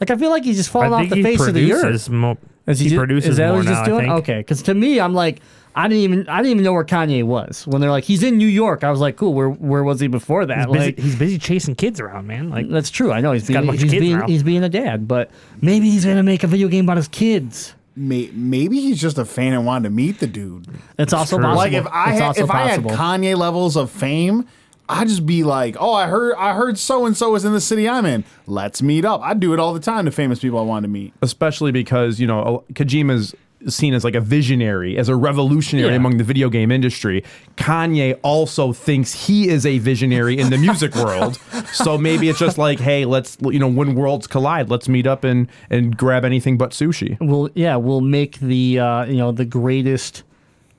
[0.00, 1.72] Like, I feel like he's just fallen I off think the he face of the
[1.72, 1.80] earth.
[1.82, 4.06] produces mo- Is he, ju- produces is that more what he's just now, I doing?
[4.10, 4.18] think.
[4.24, 5.40] Okay, because to me, I'm like,
[5.74, 8.38] I didn't even I didn't even know where Kanye was when they're like, he's in
[8.38, 8.82] New York.
[8.82, 9.34] I was like, cool.
[9.34, 10.56] Where where was he before that?
[10.56, 12.48] He's busy, Like, he's busy chasing kids around, man.
[12.50, 13.12] Like that's true.
[13.12, 14.26] I know he's, got a being bunch of he's kids being now.
[14.26, 17.74] he's being a dad, but maybe he's gonna make a video game about his kids.
[17.96, 20.66] May, maybe he's just a fan and wanted to meet the dude.
[20.98, 21.44] It's also true.
[21.44, 21.56] possible.
[21.56, 22.82] Like if I it's had also if I had.
[22.82, 24.46] Kanye levels of fame,
[24.88, 27.60] I'd just be like, oh, I heard I heard so and so is in the
[27.60, 28.24] city I'm in.
[28.46, 29.20] Let's meet up.
[29.22, 31.14] I do it all the time to famous people I want to meet.
[31.22, 33.34] Especially because, you know, Kojima's
[33.68, 35.96] seen as like a visionary, as a revolutionary Yeah.
[35.96, 37.24] among the video game industry.
[37.56, 41.38] Kanye also thinks he is a visionary in the music world.
[41.72, 45.24] So maybe it's just like, hey, let's you know, when worlds collide, let's meet up
[45.24, 47.16] and and grab anything but sushi.
[47.20, 50.22] we'll yeah we'll make the uh, you know the greatest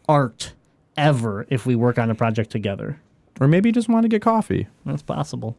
[0.07, 0.53] art
[0.95, 2.99] ever if we work on a project together.
[3.39, 4.67] Or maybe you just want to get coffee.
[4.85, 5.55] That's possible.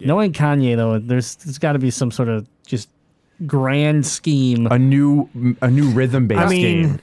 [0.00, 2.88] Knowing Kanye though, there's there's got to be some sort of just
[3.46, 4.66] grand scheme.
[4.66, 5.28] A new
[5.60, 7.00] a new rhythm based I mean, game.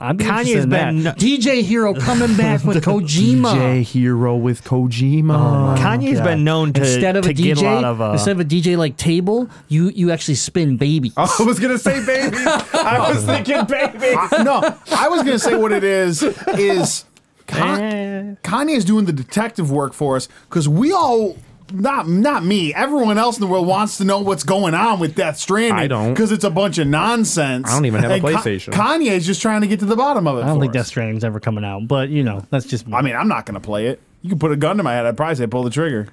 [0.00, 3.54] I'm Kanye's been- DJ Hero coming back with Kojima.
[3.54, 5.78] DJ Hero with Kojima.
[5.78, 6.24] Kanye's God.
[6.24, 8.00] been known to, instead of to a get DJ, a lot of.
[8.00, 11.12] Uh, instead of a DJ like table, you you actually spin babies.
[11.16, 12.36] I was gonna say baby.
[12.38, 14.16] I was thinking baby.
[14.18, 17.04] I- no, I was gonna say what it is is
[17.46, 21.36] Con- Kanye's doing the detective work for us because we all.
[21.72, 22.74] Not not me.
[22.74, 25.78] Everyone else in the world wants to know what's going on with Death Stranding.
[25.78, 26.12] I don't.
[26.12, 27.68] because it's a bunch of nonsense.
[27.70, 28.72] I don't even have a And Ka- PlayStation.
[28.74, 30.42] Kanye's just trying to get to the bottom of it.
[30.42, 30.74] I don't for think us.
[30.74, 32.92] Death Stranding's ever coming out, but you know that's just me.
[32.94, 34.00] I mean, I'm not gonna play it.
[34.22, 35.06] You can put a gun to my head.
[35.06, 36.08] I'd probably say pull the trigger.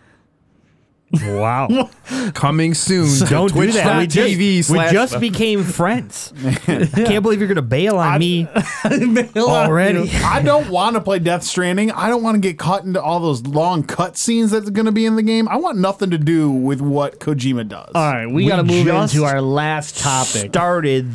[1.14, 1.89] Wow.
[2.34, 3.28] Coming soon.
[3.28, 3.97] Don't do that.
[3.99, 6.34] We just, TV we slash- just became friends.
[6.68, 8.47] I can't believe you're gonna bail on me
[8.86, 9.38] Already.
[9.38, 10.12] already.
[10.24, 11.91] I don't want to play Death Stranding.
[11.91, 14.91] I don't want to get caught into all those long cut scenes that's going to
[14.91, 15.47] be in the game.
[15.49, 17.91] I want nothing to do with what Kojima does.
[17.93, 20.51] All right, we, We got to move just into our last topic.
[20.51, 21.12] Started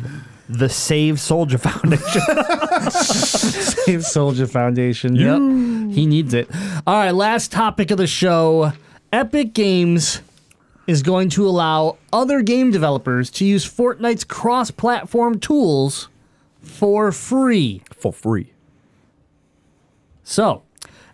[0.49, 2.21] the Save Soulja Foundation.
[2.91, 5.15] Save Soulja Foundation.
[5.15, 5.93] Yep.
[5.95, 6.49] He needs it.
[6.85, 8.71] All right, last topic of the show.
[9.13, 10.21] Epic Games
[10.85, 16.09] is going to allow other game developers to use Fortnite's cross platform tools
[16.61, 17.81] for free.
[17.95, 18.51] for free.
[20.23, 20.63] So,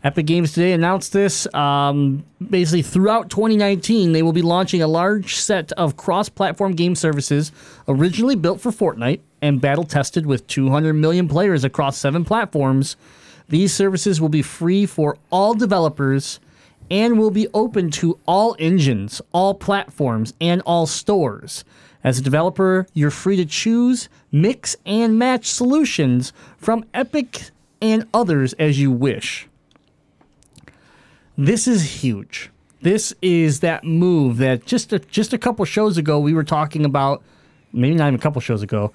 [0.03, 1.51] Epic Games today announced this.
[1.53, 6.95] Um, basically, throughout 2019, they will be launching a large set of cross platform game
[6.95, 7.51] services
[7.87, 12.95] originally built for Fortnite and battle tested with 200 million players across seven platforms.
[13.49, 16.39] These services will be free for all developers
[16.89, 21.63] and will be open to all engines, all platforms, and all stores.
[22.03, 27.49] As a developer, you're free to choose, mix, and match solutions from Epic
[27.81, 29.47] and others as you wish.
[31.37, 32.49] This is huge.
[32.81, 36.83] This is that move that just a, just a couple shows ago we were talking
[36.83, 37.23] about,
[37.71, 38.91] maybe not even a couple shows ago,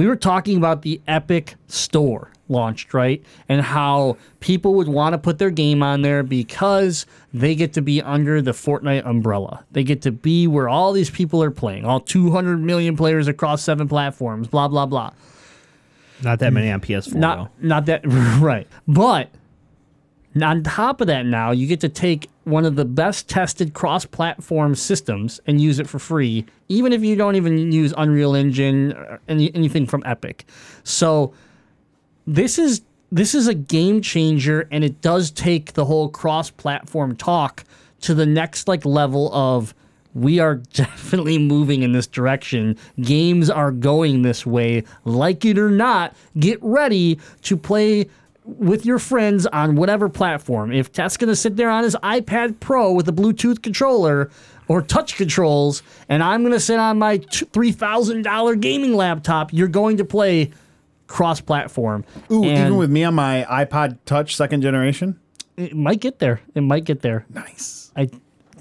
[0.00, 3.22] we were talking about the Epic Store launched, right?
[3.50, 7.82] And how people would want to put their game on there because they get to
[7.82, 9.62] be under the Fortnite umbrella.
[9.72, 13.62] They get to be where all these people are playing, all 200 million players across
[13.62, 15.10] seven platforms, blah, blah, blah.
[16.22, 17.18] Not that many on PS4 though.
[17.18, 18.00] Not, not that,
[18.40, 18.66] right.
[18.88, 19.28] But
[20.40, 24.04] on top of that, now you get to take one of the best tested cross
[24.04, 28.92] platform systems and use it for free, even if you don't even use Unreal Engine
[28.92, 30.44] or any, anything from Epic.
[30.84, 31.34] So
[32.26, 37.16] this is this is a game changer and it does take the whole cross platform
[37.16, 37.64] talk
[38.02, 39.74] to the next like level of
[40.14, 42.76] we are definitely moving in this direction.
[43.00, 44.84] Games are going this way.
[45.04, 48.08] Like it or not, get ready to play
[48.44, 50.72] with your friends on whatever platform.
[50.72, 54.30] If Ted's going to sit there on his iPad Pro with a Bluetooth controller
[54.68, 59.96] or touch controls, and I'm going to sit on my $3,000 gaming laptop, you're going
[59.98, 60.50] to play
[61.06, 62.04] cross platform.
[62.30, 65.18] Ooh, even with me on my iPod Touch second generation.
[65.56, 66.40] it might get there.
[66.54, 67.26] It might get there.
[67.28, 67.90] Nice.
[67.96, 68.08] I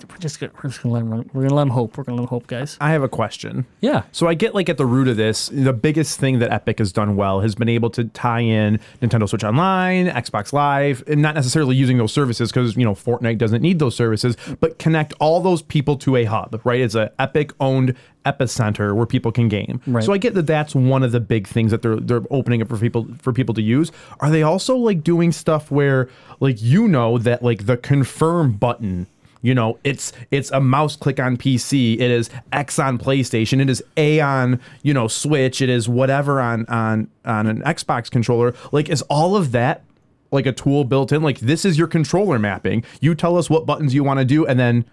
[0.09, 1.29] we're just gonna, we're just gonna let him run.
[1.33, 1.97] We're gonna let him hope.
[1.97, 2.77] We're gonna let him hope, guys.
[2.81, 3.65] I have a question.
[3.81, 4.03] Yeah.
[4.11, 6.91] So I get like at the root of this, the biggest thing that Epic has
[6.91, 11.35] done well has been able to tie in Nintendo Switch Online, Xbox Live, and not
[11.35, 15.39] necessarily using those services because you know Fortnite doesn't need those services, but connect all
[15.41, 16.81] those people to a hub, right?
[16.81, 17.95] It's a Epic owned
[18.25, 19.81] epicenter where people can game.
[19.87, 20.03] Right.
[20.03, 22.69] So I get that that's one of the big things that they're they're opening up
[22.69, 23.91] for people for people to use.
[24.19, 29.07] Are they also like doing stuff where like you know that like the confirm button
[29.41, 31.95] you know, it's it's a mouse click on PC.
[31.95, 33.61] It is X on PlayStation.
[33.61, 35.61] It is A on you know Switch.
[35.61, 38.53] It is whatever on on on an Xbox controller.
[38.71, 39.83] Like, is all of that
[40.31, 41.21] like a tool built in?
[41.21, 42.83] Like, this is your controller mapping.
[42.99, 44.85] You tell us what buttons you want to do, and then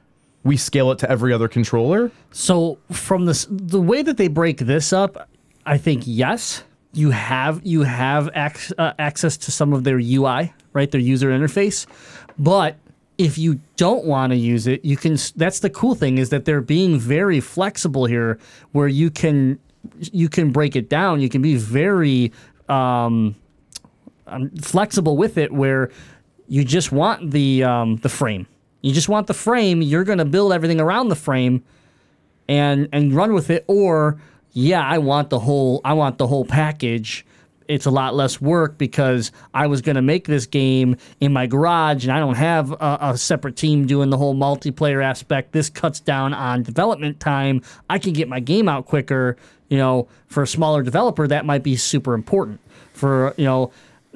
[0.45, 2.13] we scale it to every other controller.
[2.31, 5.29] So from this, the way that they break this up,
[5.67, 10.53] I think yes, you have you have ac- uh, access to some of their UI,
[10.73, 10.89] right?
[10.89, 11.87] Their user interface,
[12.39, 12.77] but
[13.19, 15.17] if you don't want to use it, you can.
[15.37, 18.39] That's the cool thing is that they're being very flexible here,
[18.73, 19.59] where you can
[20.01, 21.21] you can break it down.
[21.21, 22.33] You can be very
[22.69, 23.35] um,
[24.27, 25.91] um, flexible with it, where
[26.49, 28.47] you just want the um, the frame.
[28.83, 29.83] You just want the frame.
[29.83, 31.65] You're going to build everything around the frame
[32.49, 34.21] and and run with it or
[34.53, 37.26] yeah i want the whole i want the whole package
[37.69, 41.47] it's a lot less work because i was going to make this game in my
[41.47, 45.53] garage and i don't have a, a separate team doing the whole multiplayer aspect.
[45.53, 47.63] This cuts down on development time.
[47.89, 49.37] I can get my game out quicker.
[49.69, 52.61] You know for a smaller developer that might be super important
[52.93, 53.73] for you know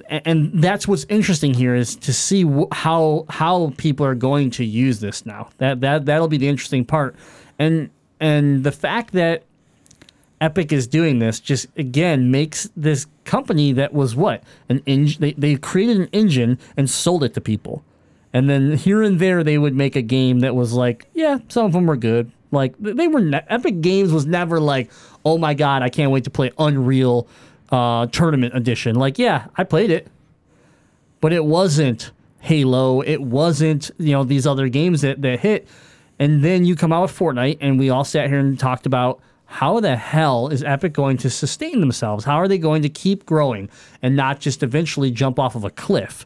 [0.08, 5.00] and that's what's interesting here is to see how how people are going to use
[5.00, 5.50] this now.
[5.58, 7.16] That that that'll be the interesting part,
[7.58, 9.42] and and the fact that
[10.40, 15.20] Epic is doing this just again makes this company that was what an engine.
[15.20, 17.84] They they created an engine and sold it to people,
[18.32, 21.64] and then here and there they would make a game that was like, yeah, some
[21.64, 22.32] of them were good.
[22.50, 24.90] Like they were ne- Epic Games was never like,
[25.24, 27.28] oh my god, I can't wait to play Unreal
[27.70, 28.96] uh, Tournament Edition.
[28.96, 30.08] Like, yeah, I played it,
[31.20, 32.10] but it wasn't
[32.40, 33.00] Halo.
[33.00, 35.68] It wasn't you know these other games that that hit.
[36.18, 39.20] And then you come out with Fortnite, and we all sat here and talked about
[39.50, 42.24] how the hell is Epic going to sustain themselves?
[42.24, 43.68] How are they going to keep growing
[44.00, 46.24] and not just eventually jump off of a cliff?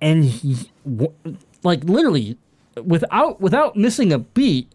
[0.00, 0.68] And he,
[1.62, 2.36] like literally,
[2.84, 4.72] without without missing a beat,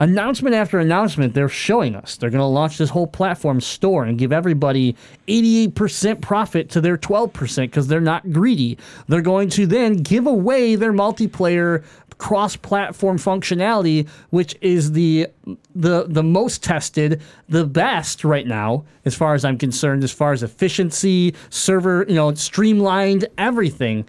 [0.00, 4.18] announcement after announcement, they're showing us they're going to launch this whole platform store and
[4.18, 4.96] give everybody
[5.26, 8.78] 88% profit to their 12% because they're not greedy.
[9.08, 11.84] They're going to then give away their multiplayer
[12.18, 15.28] cross-platform functionality, which is the
[15.74, 20.32] the the most tested, the best right now, as far as I'm concerned, as far
[20.32, 24.04] as efficiency, server, you know, streamlined everything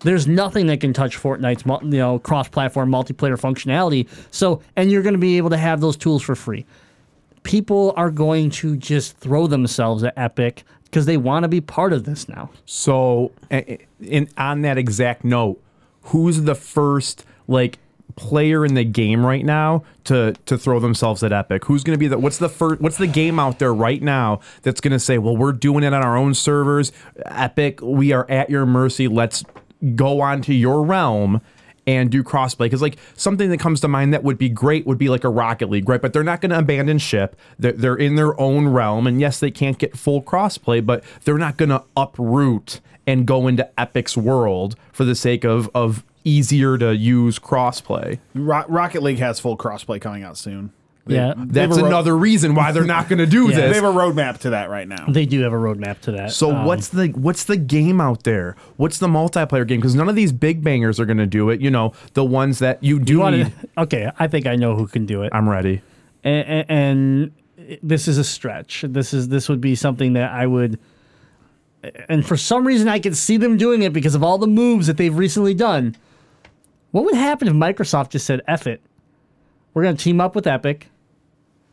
[0.00, 4.08] there's nothing that can touch Fortnite's you know cross-platform multiplayer functionality.
[4.30, 6.66] So, and you're going to be able to have those tools for free.
[7.42, 11.92] People are going to just throw themselves at Epic because they want to be part
[11.92, 12.50] of this now.
[12.66, 15.60] So, in on that exact note,
[16.02, 17.78] who's the first like
[18.16, 21.64] player in the game right now to to throw themselves at Epic?
[21.64, 24.40] Who's going to be the what's the first what's the game out there right now
[24.62, 26.92] that's going to say, "Well, we're doing it on our own servers.
[27.26, 29.08] Epic, we are at your mercy.
[29.08, 29.44] Let's
[29.94, 31.40] go onto your realm."
[31.86, 32.66] and do crossplay.
[32.66, 35.30] Because like something that comes to mind that would be great would be like a
[35.30, 36.02] Rocket League, right?
[36.02, 37.34] But they're not going to abandon ship.
[37.58, 41.38] They're, they're in their own realm, and yes, they can't get full crossplay, but they're
[41.38, 46.76] not going to uproot and go into Epic's world for the sake of of easier
[46.76, 48.18] to use crossplay.
[48.34, 50.72] Ro- Rocket League has full crossplay coming out soon.
[51.14, 53.68] Yeah, They have That's a ro- another reason why they're not going to do Yeah.
[53.68, 55.06] They have a roadmap to that right now.
[55.08, 56.32] they do have a roadmap to that.
[56.32, 58.56] So Um, what's the what's the game out there?
[58.76, 59.80] What's the multiplayer game?
[59.80, 61.60] Because none of these big bangers are going to do it.
[61.60, 63.52] You know, the ones that you do you want need.
[63.78, 65.30] Okay, I think I know who can do it.
[65.32, 65.80] I'm ready.
[66.24, 67.32] and, and
[67.82, 68.84] this is a stretch.
[68.86, 70.78] This is this would be something that I would,
[72.08, 74.86] and for some reason I can see them doing it because of all the moves
[74.86, 75.96] that they've recently done.
[76.90, 78.80] What would happen if Microsoft just said, "F it,
[79.74, 80.88] we're going to team up with Epic,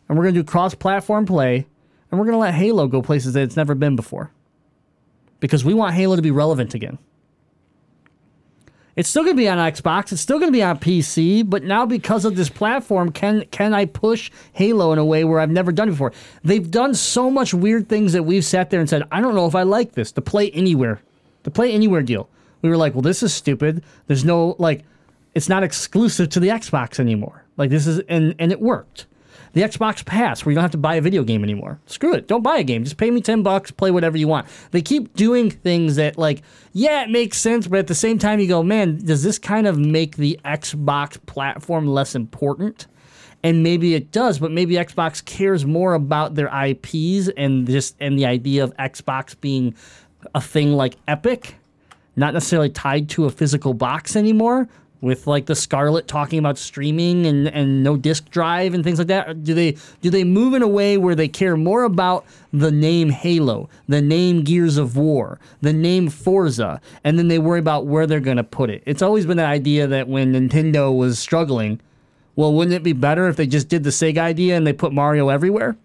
[0.07, 1.65] and we're going to do cross-platform play,
[2.11, 4.31] and we're going to let Halo go places that it's never been before,
[5.39, 6.97] because we want Halo to be relevant again."
[8.95, 10.13] It's still going to be on Xbox.
[10.13, 11.47] It's still going to be on PC.
[11.49, 15.39] But now, because of this platform, can can I push Halo in a way where
[15.39, 16.13] I've never done before?
[16.43, 19.47] They've done so much weird things that we've sat there and said, I don't know
[19.47, 20.13] if I like this.
[20.13, 21.01] The play anywhere,
[21.43, 22.29] the play anywhere deal.
[22.61, 23.83] We were like, well, this is stupid.
[24.07, 24.83] There's no like,
[25.33, 27.43] it's not exclusive to the Xbox anymore.
[27.57, 29.07] Like this is, and and it worked.
[29.55, 31.79] The Xbox Pass, where you don't have to buy a video game anymore.
[31.85, 32.27] Screw it.
[32.27, 32.83] Don't buy a game.
[32.83, 34.47] Just pay me 10 bucks, play whatever you want.
[34.71, 36.41] They keep doing things that, like,
[36.73, 39.65] yeah, it makes sense, but at the same time, you go, man, does this kind
[39.65, 42.87] of make the Xbox platform less important?
[43.43, 48.19] And maybe it does, but maybe Xbox cares more about their IPs and just and
[48.19, 49.73] the idea of Xbox being
[50.33, 51.55] a thing like Epic,
[52.17, 54.67] not necessarily tied to a physical box anymore.
[55.05, 59.09] With like the Scarlett talking about streaming and, and no disk drive and things like
[59.09, 62.71] that, do they do they move in a way where they care more about the
[62.71, 67.85] name Halo, the name Gears of War, the name Forza, and then they worry about
[67.85, 68.81] where they're going to put it?
[68.87, 71.79] It's always been the idea that when Nintendo was struggling,
[72.35, 74.91] well, wouldn't it be better if they just did the Sega idea and they put
[74.91, 75.77] Mario everywhere?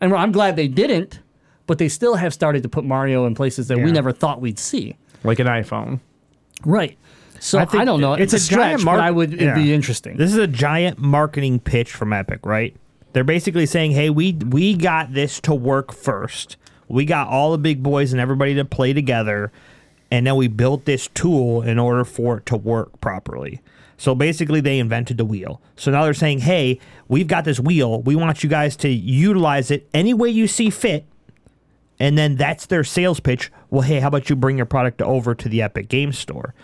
[0.00, 1.20] And I'm glad they didn't,
[1.68, 4.58] but they still have started to put Mario in places that we never thought we'd
[4.58, 4.96] see.
[5.22, 6.00] Like an iPhone.
[6.64, 6.98] Right.
[7.42, 8.12] So I, think don't know.
[8.12, 9.32] It's, a stretch, mar- but I would.
[9.32, 9.54] It'd Yeah.
[9.54, 10.16] be interesting.
[10.18, 12.76] This is a giant marketing pitch from Epic, right?
[13.14, 16.56] They're basically saying, "Hey, we we got this to work first.
[16.86, 19.50] We got all the big boys and everybody to play together,
[20.10, 23.60] and then we built this tool in order for it to work properly."
[23.96, 25.60] So basically, they invented the wheel.
[25.76, 26.78] So now they're saying, "Hey,
[27.08, 28.02] we've got this wheel.
[28.02, 31.04] We want you guys to utilize it any way you see fit."
[31.98, 33.50] And then that's their sales pitch.
[33.70, 36.54] Well, hey, how about you bring your product over to the Epic Games Store?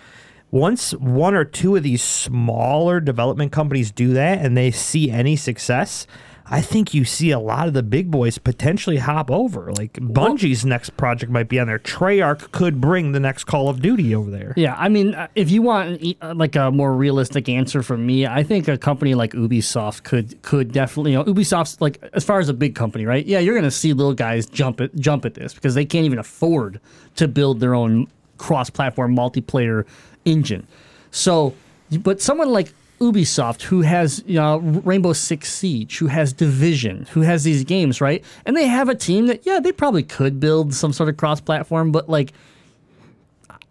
[0.57, 5.37] Once one or two of these smaller development companies do that and they see any
[5.37, 6.07] success,
[6.49, 9.73] I think you see a lot of the big boys potentially hop over.
[9.73, 11.79] Like Bungie's next project might be on there.
[11.79, 14.55] Treyarch could bring the next Call of Duty over there.
[14.57, 18.07] Yeah, I mean, uh, if you want an uh, like a more realistic answer from
[18.07, 22.25] me, I think a company like Ubisoft could could definitely, you know, Ubisoft's like as
[22.25, 23.27] far as a big company, right?
[23.27, 26.19] Yeah, you're gonna see little guys jump at jump at this because they can't even
[26.19, 26.81] afford
[27.17, 28.07] to build their own
[28.39, 29.87] cross-platform multiplayer
[30.27, 30.67] engine.
[31.11, 31.55] So,
[32.03, 37.23] but someone like Ubisoft, who has you know Rainbow Six Siege, who has Division, who
[37.23, 38.23] has these games, right?
[38.45, 41.93] And they have a team that, yeah, they probably could build some sort of cross-platform,
[41.93, 42.33] but like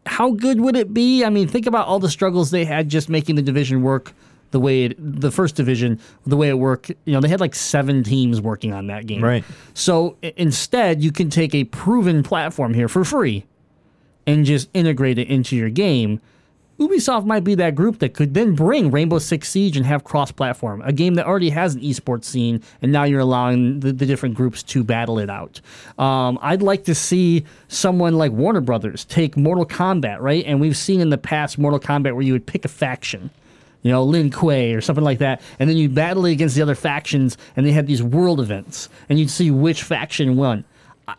[0.05, 1.23] how good would it be?
[1.23, 4.13] I mean, think about all the struggles they had just making the division work
[4.51, 6.89] the way it, the first division, the way it worked.
[7.05, 9.23] You know, they had like seven teams working on that game.
[9.23, 9.43] Right.
[9.73, 13.45] So instead, you can take a proven platform here for free
[14.27, 16.21] and just integrate it into your game.
[16.79, 20.31] Ubisoft might be that group that could then bring Rainbow Six Siege and have cross
[20.31, 24.05] platform, a game that already has an esports scene, and now you're allowing the, the
[24.05, 25.61] different groups to battle it out.
[25.97, 30.43] Um, I'd like to see someone like Warner Brothers take Mortal Kombat, right?
[30.45, 33.29] And we've seen in the past Mortal Kombat where you would pick a faction
[33.85, 36.73] you know, Lin Kuei or something like that, and then you battle against the other
[36.73, 40.63] factions, and they had these world events, and you'd see which faction won.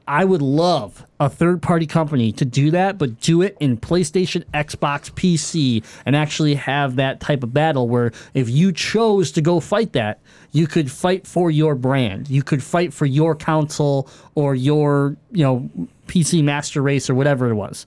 [0.06, 4.42] I- would love a third party company to do that, but do it in PlayStation,
[4.52, 9.60] Xbox, PC, and actually have that type of battle where if you chose to go
[9.60, 10.18] fight that,
[10.52, 12.28] you could fight for your brand.
[12.28, 15.70] You could fight for your console or your, you know,
[16.08, 17.86] PC Master Race or whatever it was.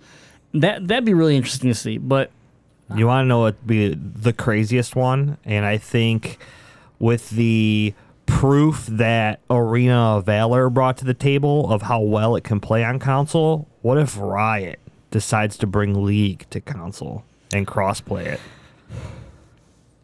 [0.53, 1.97] That that'd be really interesting to see.
[1.97, 2.31] But
[2.95, 5.37] You want to know what be the craziest one?
[5.45, 6.39] And I think
[6.97, 7.93] with the
[8.39, 12.85] proof that Arena of Valor brought to the table of how well it can play
[12.85, 14.79] on console, what if Riot
[15.11, 18.39] decides to bring League to console and crossplay it?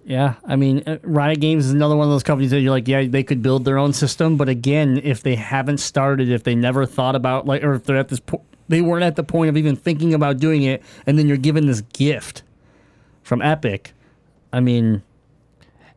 [0.04, 2.90] Yeah, I mean, uh, Riot Games is another one of those companies that you're like,
[2.90, 6.56] yeah, they could build their own system, but again, if they haven't started, if they
[6.56, 9.48] never thought about like, or if they're at this, po- they weren't at the point
[9.48, 12.44] of even thinking about doing it, and then you're given this gift
[13.24, 13.94] from Epic,
[14.52, 15.04] I mean,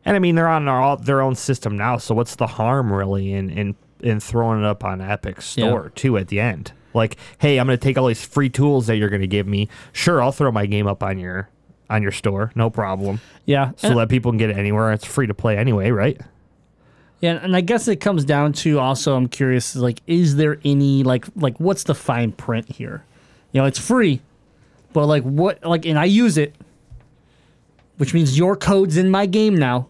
[0.09, 3.31] And I mean, they're on our, their own system now, so what's the harm really
[3.31, 6.71] in in, in throwing it up on Epic Store too at the end?
[6.95, 9.45] Like, hey, I'm going to take all these free tools that you're going to give
[9.45, 9.69] me.
[9.93, 11.47] Sure, I'll throw my game up on your
[11.91, 13.21] on your store, no problem.
[13.45, 13.73] yeah.
[13.77, 14.91] So that people can get it anywhere.
[14.93, 16.19] It's free to play anyway, right?
[17.21, 21.03] Yeah, and I guess it comes down to also I'm curious like is there any
[21.03, 23.03] like like what's the fine print here?
[23.51, 24.21] You know, it's free,
[24.91, 26.55] but like what like and I use it
[27.97, 29.88] which means your code's in my game now.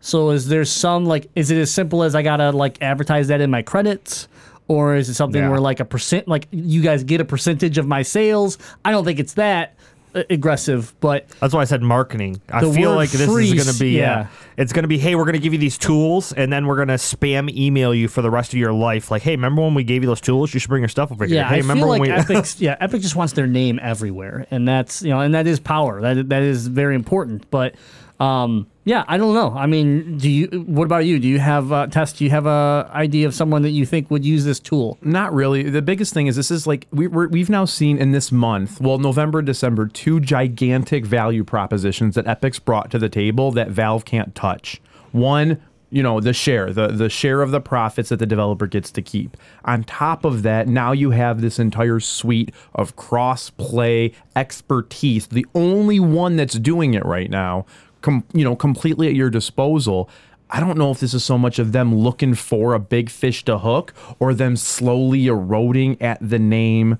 [0.00, 3.28] So is there some like is it as simple as I got to like advertise
[3.28, 4.28] that in my credits
[4.68, 5.50] or is it something Yeah.
[5.50, 8.58] where like a percent like you guys get a percentage of my sales?
[8.84, 9.74] I don't think it's that
[10.14, 12.40] uh, aggressive, but That's why I said marketing.
[12.50, 14.00] I feel like this is going to be yeah.
[14.00, 14.26] yeah.
[14.56, 16.76] It's going to be hey, we're going to give you these tools, and then we're
[16.76, 19.10] going to spam email you for the rest of your life.
[19.10, 20.54] Like, hey, remember when we gave you those tools?
[20.54, 21.36] You should bring your stuff over here.
[21.36, 22.34] Yeah, Hey, I remember feel when like we?
[22.36, 25.60] Epic's yeah, Epic just wants their name everywhere, and that's you know, and that is
[25.60, 26.00] power.
[26.00, 27.50] That that is very important.
[27.50, 27.74] But
[28.20, 29.52] um, yeah, I don't know.
[29.54, 30.46] I mean, do you?
[30.66, 31.18] What about you?
[31.18, 32.16] Do you have uh, test?
[32.16, 34.98] Do you have a idea of someone that you think would use this tool?
[35.02, 35.62] Not really.
[35.68, 38.80] The biggest thing is this is like we, we're, we've now seen in this month,
[38.80, 44.04] well, November, December, two gigantic value propositions that Epic's brought to the table that Valve
[44.04, 44.80] can't touch.
[45.12, 45.60] One,
[45.90, 49.02] you know, the share, the the share of the profits that the developer gets to
[49.02, 49.36] keep.
[49.64, 55.26] On top of that, now you have this entire suite of cross-play expertise.
[55.28, 57.64] The only one that's doing it right now,
[58.02, 60.08] com, you know, completely at your disposal.
[60.50, 63.44] I don't know if this is so much of them looking for a big fish
[63.44, 66.98] to hook or them slowly eroding at the name,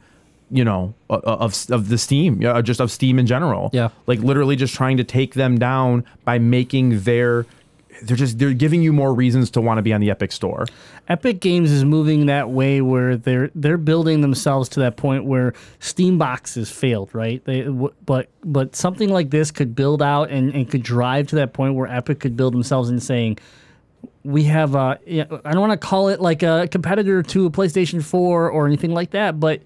[0.51, 3.71] you know, of of the Steam, yeah, just of Steam in general.
[3.73, 3.89] Yeah.
[4.07, 7.47] Like literally just trying to take them down by making their
[8.03, 10.67] they're just they're giving you more reasons to want to be on the Epic Store.
[11.09, 15.53] Epic Games is moving that way where they're they're building themselves to that point where
[15.81, 17.45] Steam boxes failed, right?
[17.45, 21.37] They w- but but something like this could build out and, and could drive to
[21.37, 23.39] that point where Epic could build themselves in saying,
[24.25, 28.03] we have a I don't want to call it like a competitor to a PlayStation
[28.03, 29.63] 4 or anything like that, but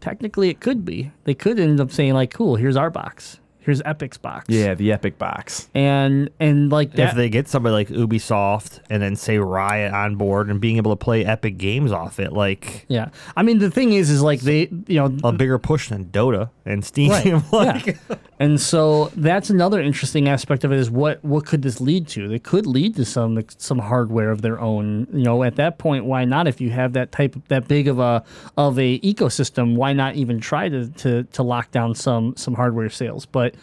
[0.00, 1.10] technically it could be.
[1.24, 3.40] They could end up saying like, cool, here's our box.
[3.64, 4.44] Here's Epic's box.
[4.48, 5.70] Yeah, the Epic box.
[5.74, 10.16] And and like that if they get somebody like Ubisoft and then say Riot on
[10.16, 13.08] board and being able to play Epic games off it, like yeah.
[13.36, 16.50] I mean the thing is is like they you know a bigger push than Dota
[16.66, 17.10] and Steam.
[17.10, 17.42] Right.
[17.52, 18.16] like, yeah.
[18.38, 22.32] And so that's another interesting aspect of it is what what could this lead to?
[22.32, 25.06] It could lead to some some hardware of their own.
[25.12, 26.48] You know, at that point, why not?
[26.48, 28.24] If you have that type that big of a
[28.56, 32.90] of a ecosystem, why not even try to to, to lock down some some hardware
[32.90, 33.24] sales?
[33.24, 33.53] But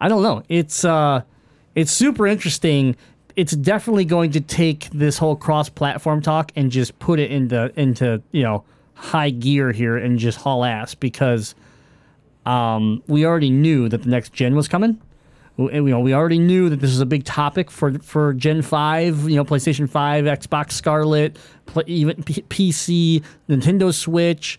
[0.00, 0.42] I don't know.
[0.48, 1.22] It's uh
[1.74, 2.96] it's super interesting.
[3.36, 8.22] It's definitely going to take this whole cross-platform talk and just put it into into
[8.32, 11.54] you know high gear here and just haul ass because
[12.46, 15.00] um, we already knew that the next gen was coming.
[15.56, 18.62] We, you know, we already knew that this was a big topic for for Gen
[18.62, 19.28] Five.
[19.28, 24.58] You know, PlayStation Five, Xbox Scarlett, play, even P- PC, Nintendo Switch,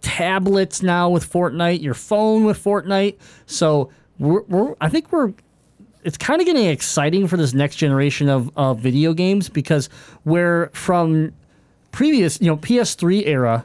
[0.00, 3.16] tablets now with Fortnite, your phone with Fortnite.
[3.46, 3.90] So
[4.22, 5.34] we're, we're I think we're
[6.04, 9.88] it's kind of getting exciting for this next generation of, of video games because
[10.24, 11.32] we're from
[11.92, 13.64] previous, you know, PS3 era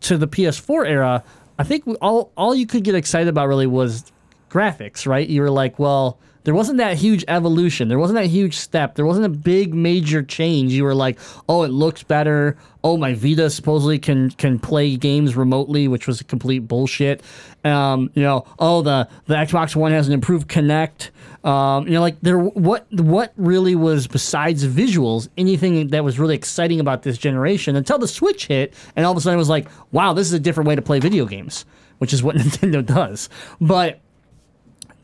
[0.00, 1.24] to the PS4 era,
[1.58, 4.10] I think we, all all you could get excited about really was
[4.50, 5.28] graphics, right?
[5.28, 7.88] You were like, well, there wasn't that huge evolution.
[7.88, 8.94] There wasn't that huge step.
[8.94, 10.72] There wasn't a big major change.
[10.72, 11.18] You were like,
[11.48, 12.56] oh, it looks better.
[12.82, 17.22] Oh, my Vita supposedly can can play games remotely, which was complete bullshit.
[17.62, 21.10] Um, you know, oh, the the Xbox One has an improved Kinect.
[21.44, 26.34] Um, you know, like there, what what really was besides visuals, anything that was really
[26.34, 29.48] exciting about this generation until the Switch hit, and all of a sudden it was
[29.48, 31.66] like, wow, this is a different way to play video games,
[31.98, 33.28] which is what Nintendo does.
[33.60, 34.00] But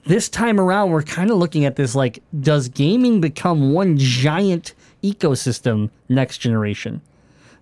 [0.07, 4.75] this time around, we're kind of looking at this like, does gaming become one giant
[5.03, 7.03] ecosystem next generation?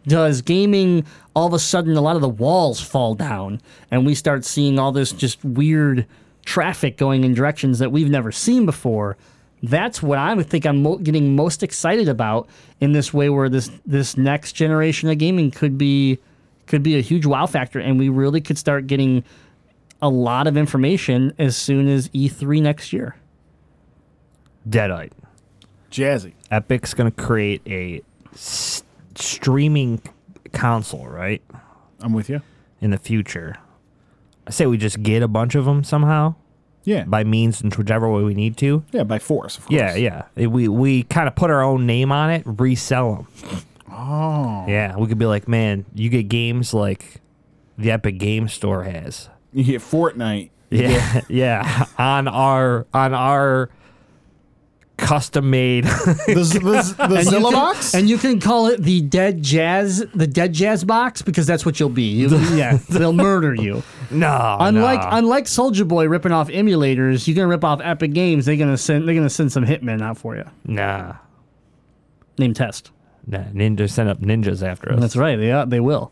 [0.07, 4.15] Does gaming all of a sudden a lot of the walls fall down and we
[4.15, 6.07] start seeing all this just weird
[6.45, 9.17] traffic going in directions that we've never seen before?
[9.63, 12.49] That's what I think I'm getting most excited about
[12.81, 16.19] in this way, where this this next generation of gaming could be
[16.67, 19.25] could be a huge wow factor, and we really could start getting
[20.05, 23.17] a lot of information as soon as E3 next year.
[24.69, 25.13] Deadite.
[25.91, 26.33] Jazzy.
[26.51, 28.03] Epic's gonna create a
[28.33, 28.83] s-
[29.15, 30.01] streaming
[30.53, 31.43] console, right?
[32.01, 32.43] I'm with you.
[32.81, 33.57] In the future,
[34.47, 36.35] I say we just get a bunch of them somehow
[36.85, 37.05] Yeah.
[37.05, 38.83] by means and whichever way we need to.
[38.93, 39.75] yeah, by force, of course.
[39.79, 40.23] Yeah, yeah.
[40.37, 43.59] It- We we kind of put our own name on it, resell them.
[43.91, 44.65] Oh.
[44.69, 47.21] Yeah, we could be like, man, you get games like
[47.79, 49.29] the Epic Game Store has.
[49.55, 50.51] You get Fortnite.
[50.71, 51.87] Yeah, yeah.
[51.97, 53.71] on our on our
[54.97, 55.85] custom made.
[55.85, 57.95] The, z- the, z- the Zilla can- box?
[57.95, 61.79] and you can call it the dead jazz, the dead jazz box, because that's what
[61.81, 62.03] you'll be.
[62.13, 63.83] You- yeah, they'll murder you.
[64.11, 65.09] no, Unlike no.
[65.13, 68.47] unlike Soulja Boy ripping off emulators, you can rip off Epic Games.
[68.47, 70.45] They're gonna send they're gonna send some hitmen out for you.
[70.65, 71.15] nah,
[72.39, 72.91] Name test.
[73.27, 75.01] nah, ninja send up ninjas after us.
[75.01, 75.37] That's right.
[75.37, 76.11] They uh, they will.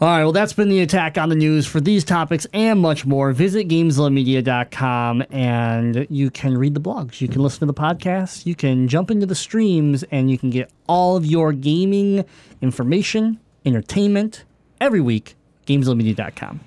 [0.00, 0.22] All right.
[0.22, 3.32] Well, that's been the attack on the news for these topics and much more.
[3.32, 7.20] Visit GameZillaMedia.com and you can read the blogs.
[7.20, 8.46] You can listen to the podcasts.
[8.46, 12.24] You can jump into the streams and you can get all of your gaming
[12.62, 14.44] information, entertainment
[14.80, 15.34] every week.
[15.66, 16.60] GameZillaMedia.com.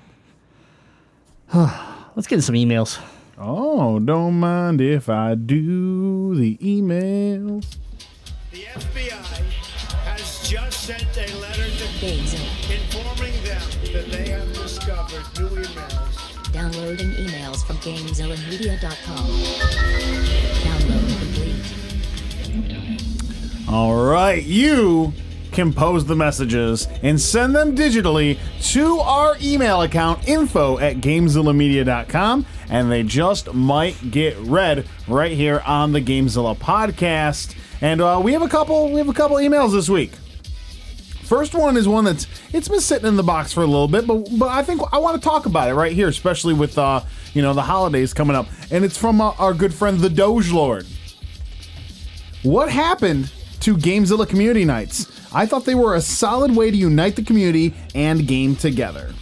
[2.16, 3.00] Let's get into some emails.
[3.38, 7.78] oh, don't mind if I do the emails.
[8.52, 9.12] The FBI
[10.04, 12.61] has just sent a letter to GameZilla.
[16.62, 19.28] Downloading emails from GameZillaMedia.com.
[20.62, 21.07] Download
[22.45, 23.68] complete.
[23.68, 25.12] All right, you
[25.51, 28.38] compose the messages and send them digitally
[28.74, 35.64] to our email account info at gamezillamedia.com and they just might get read right here
[35.66, 37.55] on the Gamezilla podcast.
[37.82, 40.12] And uh, we have a couple we have a couple emails this week.
[41.32, 44.06] First one is one that's it's been sitting in the box for a little bit,
[44.06, 47.00] but but I think I want to talk about it right here, especially with uh
[47.34, 50.52] you know the holidays coming up, and it's from uh, our good friend the Doge
[50.52, 50.86] Lord.
[52.44, 55.10] What happened to Gamezilla community nights?
[55.34, 59.14] I thought they were a solid way to unite the community and game together.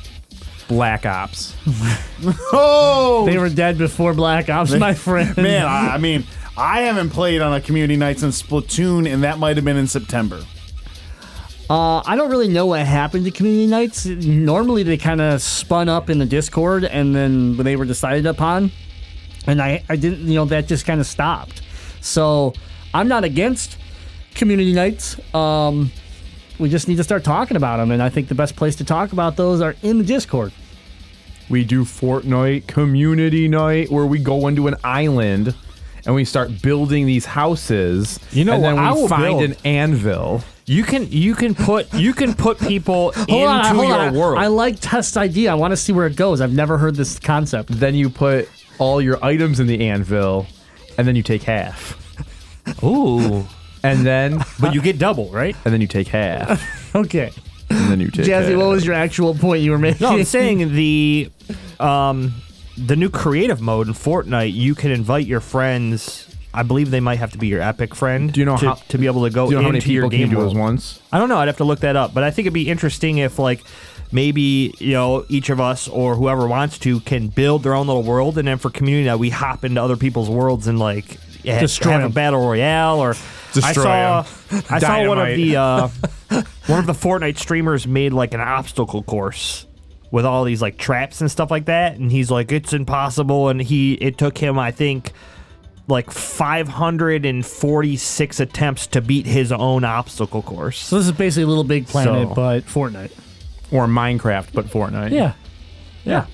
[0.67, 1.55] Black Ops.
[2.51, 5.37] Oh, They were dead before Black Ops, my friend.
[5.37, 5.67] man!
[5.67, 6.23] I, I mean,
[6.57, 9.85] I haven't played on a community night since Splatoon, and that might have been in
[9.85, 10.43] September.
[11.69, 14.05] Uh, I don't really know what happened to community nights.
[14.05, 18.25] Normally, they kind of spun up in the Discord, and then when they were decided
[18.25, 18.71] upon,
[19.45, 21.61] and I, I didn't, you know, that just kind of stopped.
[22.01, 22.53] So
[22.93, 23.77] I'm not against
[24.33, 25.19] community nights.
[25.35, 25.91] Um,
[26.57, 28.83] we just need to start talking about them, and I think the best place to
[28.83, 30.51] talk about those are in the Discord.
[31.49, 35.55] We do Fortnite community night where we go into an island
[36.05, 38.19] and we start building these houses.
[38.31, 39.43] You know and then we I will find build.
[39.43, 40.43] an anvil.
[40.69, 44.13] You can you can put you can put people Hold into on, hold your on.
[44.13, 44.37] world.
[44.37, 45.51] I like test idea.
[45.51, 46.41] I want to see where it goes.
[46.41, 47.69] I've never heard this concept.
[47.71, 48.47] Then you put
[48.77, 50.45] all your items in the anvil,
[50.97, 51.97] and then you take half.
[52.83, 53.47] Ooh,
[53.83, 55.55] And then but you get double, right?
[55.65, 56.61] and then you take half.
[56.95, 57.31] Okay,
[57.69, 58.57] And then you take Jazzy, half.
[58.57, 60.05] what was your actual point you were making?
[60.05, 61.31] No, I'm saying the
[61.79, 62.33] um
[62.77, 64.53] the new creative mode in Fortnite.
[64.53, 66.25] You can invite your friends.
[66.53, 68.31] I believe they might have to be your epic friend.
[68.33, 69.77] Do you know to, how- to be able to go Do you know how many
[69.77, 70.57] into your people can you game do world?
[70.57, 70.99] once?
[71.11, 71.37] I don't know.
[71.37, 72.13] I'd have to look that up.
[72.13, 73.63] But I think it'd be interesting if like
[74.11, 78.03] maybe you know each of us or whoever wants to can build their own little
[78.03, 81.05] world, and then for community night we hop into other people's worlds and like
[81.45, 82.99] ha- Destroy have a battle royale.
[82.99, 84.19] Or I Destroy saw
[84.51, 84.63] 'em.
[84.69, 85.87] I saw one of the uh,
[86.67, 89.67] one of the Fortnite streamers made like an obstacle course
[90.11, 93.61] with all these like traps and stuff like that, and he's like it's impossible, and
[93.61, 95.11] he it took him I think
[95.89, 100.79] like 546 attempts to beat his own obstacle course.
[100.79, 103.11] So this is basically a Little Big Planet, So- but Fortnite.
[103.71, 105.11] Or Minecraft, but Fortnite.
[105.11, 105.33] Yeah,
[106.03, 106.25] yeah.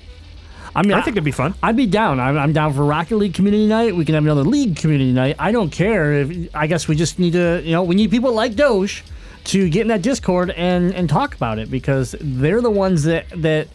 [0.73, 1.53] I mean, I think it'd be fun.
[1.63, 2.19] I'd be down.
[2.19, 3.95] I'm, I'm down for Rocket League community night.
[3.95, 5.35] We can have another league community night.
[5.39, 6.13] I don't care.
[6.13, 9.03] If I guess we just need to, you know, we need people like Doge
[9.45, 13.25] to get in that Discord and and talk about it because they're the ones that
[13.37, 13.67] that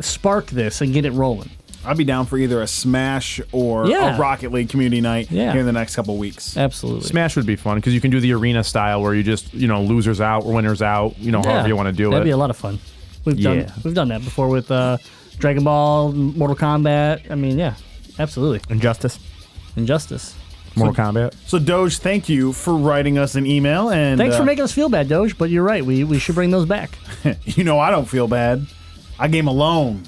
[0.00, 1.50] spark this and get it rolling.
[1.84, 4.16] I'd be down for either a Smash or Yeah.
[4.16, 5.52] a Rocket League community night Yeah.
[5.52, 6.56] here in the next couple weeks.
[6.56, 7.06] Absolutely.
[7.08, 9.68] Smash would be fun because you can do the arena style where you just, you
[9.68, 12.10] know, losers out winners out, you know, however you want to do it.
[12.10, 12.30] That'd it.
[12.30, 12.78] be a lot of fun.
[13.24, 14.98] We've done we've done that before with uh,
[15.38, 17.30] Dragon Ball, Mortal Kombat.
[17.30, 17.74] I mean, yeah,
[18.18, 18.60] absolutely.
[18.74, 19.18] Injustice.
[19.76, 20.34] Injustice.
[20.76, 21.34] Mortal Kombat.
[21.46, 24.72] So Doge, thank you for writing us an email and Thanks uh, for making us
[24.72, 25.36] feel bad, Doge.
[25.38, 25.84] But you're right.
[25.84, 26.90] We we should bring those back.
[27.44, 28.66] You know I don't feel bad.
[29.18, 30.02] I game alone.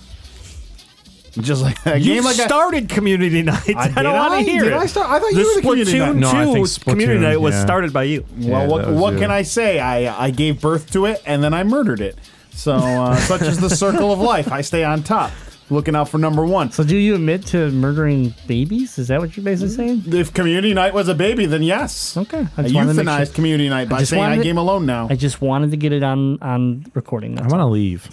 [1.33, 3.69] Just like a You game like a, started community nights.
[3.77, 4.77] I, did don't want to hear Did it.
[4.77, 5.09] I start?
[5.11, 6.33] I thought the you were the community Splatoon night.
[6.45, 7.63] No, I 2 think community night was yeah.
[7.65, 8.25] started by you.
[8.39, 9.19] Well, Yeah, what, what you.
[9.21, 9.79] can I say?
[9.79, 12.17] I I gave birth to it and then I murdered it.
[12.53, 14.51] So uh, such is the circle of life.
[14.51, 15.31] I stay on top,
[15.71, 16.73] looking out for number one.
[16.73, 18.99] So, do you admit to murdering babies?
[18.99, 20.03] Is that what you're basically saying?
[20.09, 22.17] If community night was a baby, then yes.
[22.17, 24.39] Okay, I I just wanted to make euthanized sure- community night by just saying I
[24.43, 25.07] game alone now.
[25.09, 27.39] I just wanted to get it on on recording.
[27.39, 28.09] I want to leave.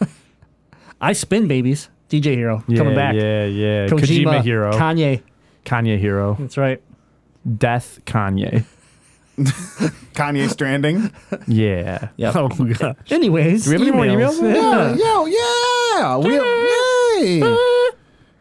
[1.00, 1.90] I spin babies.
[2.08, 3.14] DJ Hero Yeah, coming back.
[3.14, 3.86] Yeah, yeah.
[3.86, 4.72] Kojima, Kojima, hero.
[4.72, 5.22] Kanye.
[5.64, 6.36] Kanye hero.
[6.38, 6.80] That's right.
[7.58, 8.64] Death Kanye.
[9.36, 11.10] Kanye Stranding.
[11.46, 12.08] Yeah.
[12.16, 12.32] Yeah.
[12.34, 12.96] Oh god.
[13.10, 14.40] Anyways, Do we have any more emails?
[14.40, 16.16] yeah, yo, yeah.
[16.16, 17.40] We, yay.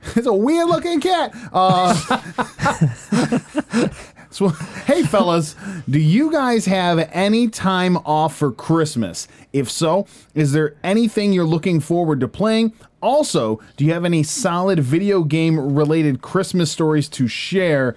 [0.16, 1.34] it's a weird looking cat.
[1.52, 1.94] Uh,
[4.30, 4.50] so,
[4.86, 5.56] hey, fellas,
[5.90, 9.28] do you guys have any time off for Christmas?
[9.52, 12.74] If so, is there anything you're looking forward to playing?
[13.06, 17.96] Also, do you have any solid video game related Christmas stories to share?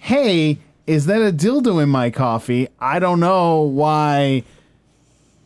[0.00, 2.66] Hey, is that a dildo in my coffee?
[2.80, 4.44] I don't know why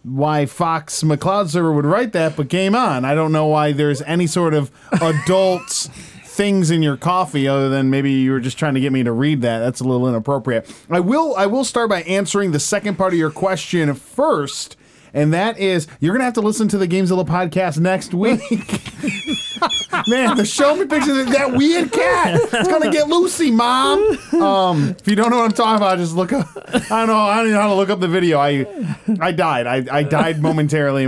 [0.04, 3.04] why Fox McCloud server would write that, but game on.
[3.04, 5.68] I don't know why there's any sort of adult
[6.24, 9.10] things in your coffee other than maybe you were just trying to get me to
[9.10, 9.58] read that.
[9.58, 10.72] That's a little inappropriate.
[10.88, 14.76] I will I will start by answering the second part of your question first.
[15.16, 18.38] And that is, you're gonna have to listen to the Gamezilla podcast next week.
[20.08, 22.38] Man, the show me pictures of that weird cat.
[22.52, 23.98] It's gonna get Lucy, mom.
[24.34, 26.46] Um, if you don't know what I'm talking about, just look up.
[26.56, 27.16] I don't know.
[27.16, 28.38] I don't know how to look up the video.
[28.38, 28.66] I
[29.18, 29.66] I died.
[29.66, 31.06] I, I died momentarily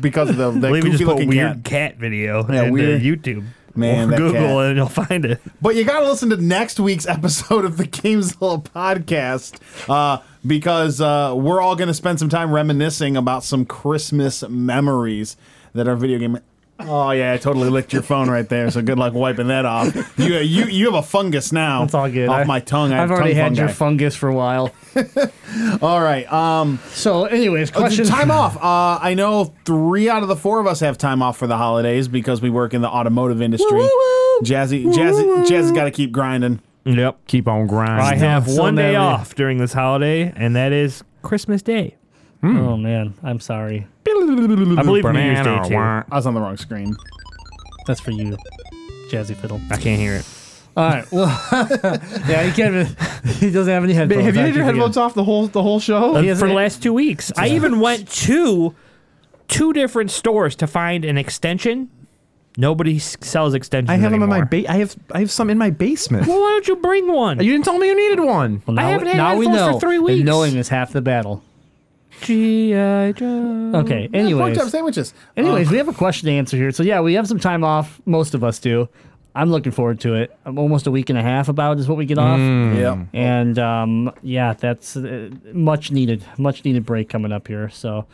[0.00, 1.96] because of the, the believe you just goofy put looking weird cat.
[1.96, 3.44] video Yeah, into weird- YouTube.
[3.74, 4.66] Man, or that Google cat.
[4.68, 5.38] and you'll find it.
[5.60, 9.58] But you got to listen to next week's episode of the Gamezilla podcast
[9.90, 15.36] uh, because uh, we're all going to spend some time reminiscing about some Christmas memories
[15.74, 16.38] that our video game.
[16.78, 18.70] Oh yeah, I totally licked your phone right there.
[18.70, 19.94] So good luck wiping that off.
[20.18, 21.84] You you you have a fungus now.
[21.84, 22.28] It's all good.
[22.28, 22.92] Off I- my tongue.
[22.92, 24.74] I I've already had your fungus for a while.
[25.82, 26.30] All right.
[26.30, 28.04] Um, So, anyways, Uh, question.
[28.06, 28.56] Time off.
[28.56, 31.56] Uh, I know three out of the four of us have time off for the
[31.56, 33.80] holidays because we work in the automotive industry.
[34.42, 36.60] Jazzy, Jazzy, Jazzy's got to keep grinding.
[36.86, 37.26] Yep.
[37.26, 38.06] Keep on grinding.
[38.06, 38.96] I have so one day nervy.
[38.96, 41.96] off during this holiday, and that is Christmas Day.
[42.42, 42.56] Hmm.
[42.58, 43.86] Oh man, I'm sorry.
[44.08, 45.76] I believe New Year's Day too.
[45.76, 46.94] I was on the wrong screen.
[47.86, 48.36] That's for you,
[49.10, 49.60] Jazzy Fiddle.
[49.70, 50.28] I can't hear it.
[50.76, 51.06] All right.
[51.12, 51.28] Well,
[52.28, 52.96] yeah, he can't.
[53.26, 54.24] He doesn't have any headphones.
[54.24, 56.14] Have you had your keep headphones off the whole the whole show?
[56.14, 58.72] Uh, he has For the last two weeks, I even went to
[59.48, 61.90] two different stores to find an extension.
[62.56, 63.90] Nobody s- sells extensions.
[63.90, 64.48] I have them in my anymore.
[64.62, 66.26] ba- I have I have some in my basement.
[66.26, 67.38] Well, why don't you bring one?
[67.42, 68.62] You didn't tell me you needed one.
[68.66, 69.72] Well, now, I haven't had now we headphones know.
[69.74, 70.24] for three and weeks.
[70.24, 71.42] knowing is half the battle.
[72.22, 73.12] G.I.
[73.12, 73.72] Joe.
[73.74, 74.08] Okay.
[74.08, 75.12] Pork Anyways, chop sandwiches.
[75.36, 76.70] anyways, we have a question to answer here.
[76.72, 78.00] So yeah, we have some time off.
[78.06, 78.88] Most of us do.
[79.34, 80.34] I'm looking forward to it.
[80.46, 82.38] I'm almost a week and a half about is what we get off.
[82.38, 83.04] Yeah.
[83.12, 87.68] And um, yeah, that's uh, much needed, much needed break coming up here.
[87.68, 88.06] So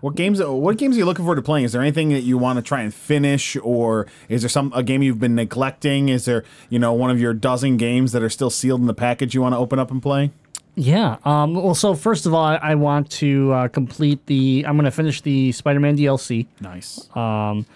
[0.00, 0.42] What games?
[0.42, 1.64] What games are you looking forward to playing?
[1.64, 4.82] Is there anything that you want to try and finish, or is there some a
[4.82, 6.08] game you've been neglecting?
[6.08, 8.94] Is there you know one of your dozen games that are still sealed in the
[8.94, 10.30] package you want to open up and play?
[10.76, 11.18] yeah.
[11.24, 14.64] Um, well, so first of all, I, I want to uh, complete the.
[14.66, 16.46] I'm going to finish the Spider-Man DLC.
[16.60, 17.08] Nice.
[17.14, 17.66] Um,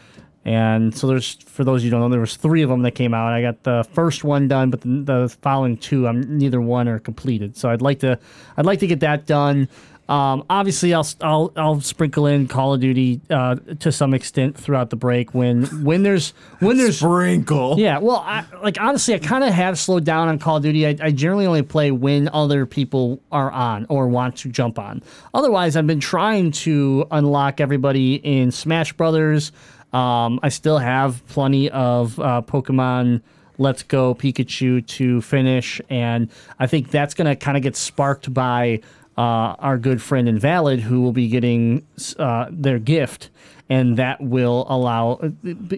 [0.47, 3.15] and so there's for those you don't know, there was three of them that came
[3.15, 3.33] out.
[3.33, 6.99] I got the first one done, but the, the following two, I'm neither one are
[6.99, 7.57] completed.
[7.57, 8.19] So I'd like to,
[8.57, 9.69] I'd like to get that done.
[10.09, 14.90] Um, obviously, I'll I'll I'll sprinkle in Call of Duty uh, to some extent throughout
[14.90, 17.76] the break when when there's when there's Sprinkle.
[17.78, 20.86] yeah, well, I, like honestly, I kind of have slowed down on Call of Duty.
[20.86, 25.02] I, I generally only play when other people are on or want to jump on.
[25.32, 29.52] Otherwise, I've been trying to unlock everybody in Smash Brothers.
[29.94, 33.22] Um, I still have plenty of uh, Pokemon
[33.56, 36.28] Let's Go Pikachu to finish, and
[36.59, 38.81] I think that's going to kind of get sparked by
[39.16, 41.86] uh, our good friend Invalid, who will be getting
[42.19, 43.31] uh, their gift
[43.69, 45.16] and that will allow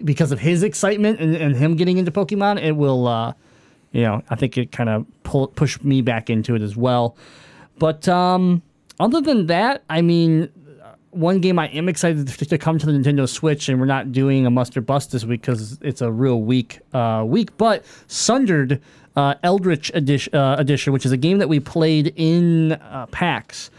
[0.03, 3.33] because of his excitement and, and him getting into Pokemon, it will, uh,
[3.91, 7.15] you know, I think it kind of pull push me back into it as well.
[7.79, 8.61] But um,
[8.99, 10.49] other than that, I mean,
[11.11, 14.45] one game I am excited to, come to the Nintendo Switch, and we're not doing
[14.45, 17.55] a must or bust this week because it's a real weak uh, week.
[17.57, 18.81] But Sundered
[19.17, 23.71] uh, Eldritch edition, uh, edition, which is a game that we played in uh, PAX,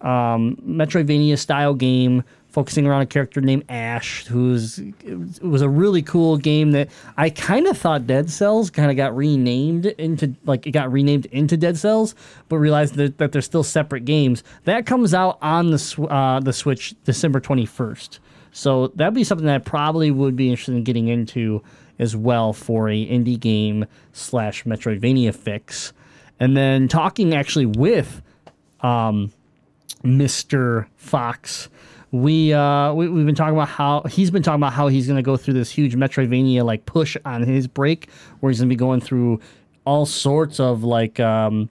[0.00, 6.02] um, Metroidvania style game focusing around a character named Ash, who's it was a really
[6.02, 10.64] cool game that I kind of thought Dead Cells kind of got renamed into like
[10.64, 12.14] it got renamed into Dead Cells,
[12.48, 14.44] but realized that, that they're still separate games.
[14.64, 18.20] That comes out on the uh, the Switch December twenty first.
[18.52, 21.60] So that'd be something that I probably would be interested in getting into
[21.98, 25.92] as well for a indie game slash Metroidvania fix.
[26.40, 28.22] And then talking actually with
[28.80, 29.32] um,
[30.04, 30.86] Mr.
[30.96, 31.68] Fox.
[32.10, 35.16] We, uh, we we've been talking about how he's been talking about how he's going
[35.16, 38.08] to go through this huge Metroidvania like push on his break,
[38.38, 39.40] where he's going to be going through
[39.84, 41.68] all sorts of like um,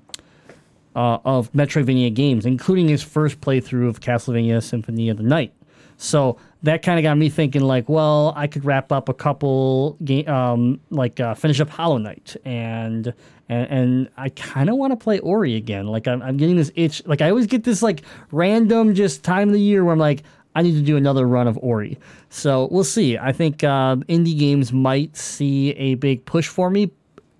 [0.95, 5.53] uh, of Metroidvania games, including his first playthrough of Castlevania Symphony of the Night.
[5.95, 9.97] So that kind of got me thinking, like, well, I could wrap up a couple
[10.03, 13.13] game, um, like uh, finish up Hollow Knight, and
[13.49, 15.87] and, and I kind of want to play Ori again.
[15.87, 17.05] Like I'm, I'm getting this itch.
[17.05, 20.23] Like I always get this like random just time of the year where I'm like,
[20.55, 21.99] I need to do another run of Ori.
[22.29, 23.17] So we'll see.
[23.17, 26.91] I think uh, indie games might see a big push for me.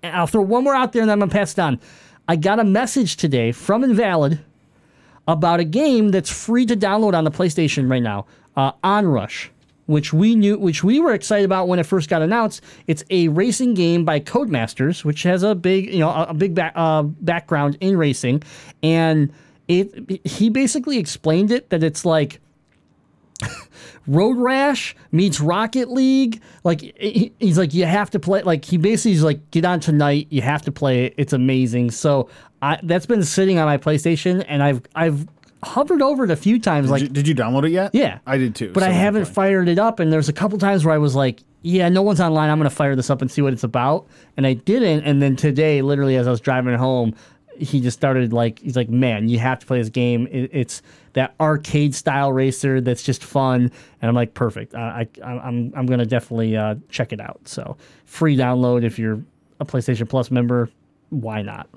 [0.02, 1.80] I'll throw one more out there and then I'm to pass it on.
[2.28, 4.40] I got a message today from Invalid
[5.26, 8.26] about a game that's free to download on the PlayStation right now,
[8.56, 9.48] uh, Onrush,
[9.86, 12.62] which we knew, which we were excited about when it first got announced.
[12.86, 17.02] It's a racing game by Codemasters, which has a big, you know, a, big uh,
[17.02, 18.42] background in racing,
[18.82, 19.32] and
[19.68, 20.20] it.
[20.24, 22.40] He basically explained it that it's like
[24.06, 26.40] Road Rash meets Rocket League.
[26.62, 28.42] Like he- he's like you have to play.
[28.42, 30.28] Like he basically is like get on tonight.
[30.30, 31.14] You have to play it.
[31.16, 31.90] It's amazing.
[31.90, 32.28] So
[32.62, 35.26] I that's been sitting on my PlayStation, and I've I've
[35.64, 36.86] hovered over it a few times.
[36.86, 37.90] Did, like you, did you download it yet?
[37.94, 38.72] yeah, I did too.
[38.72, 41.14] But so I haven't fired it up, and there's a couple times where I was
[41.14, 42.50] like, "Yeah, no one's online.
[42.50, 45.04] I'm gonna fire this up and see what it's about." And I didn't.
[45.04, 47.14] And then today, literally as I was driving home,
[47.58, 50.26] he just started like, he's like, "Man, you have to play this game.
[50.30, 50.82] It, it's
[51.14, 53.70] that arcade style racer that's just fun."
[54.02, 54.74] And I'm like, "Perfect.
[54.74, 59.20] I, I I'm I'm gonna definitely uh, check it out." So free download if you're
[59.60, 60.68] a PlayStation Plus member.
[61.10, 61.68] Why not?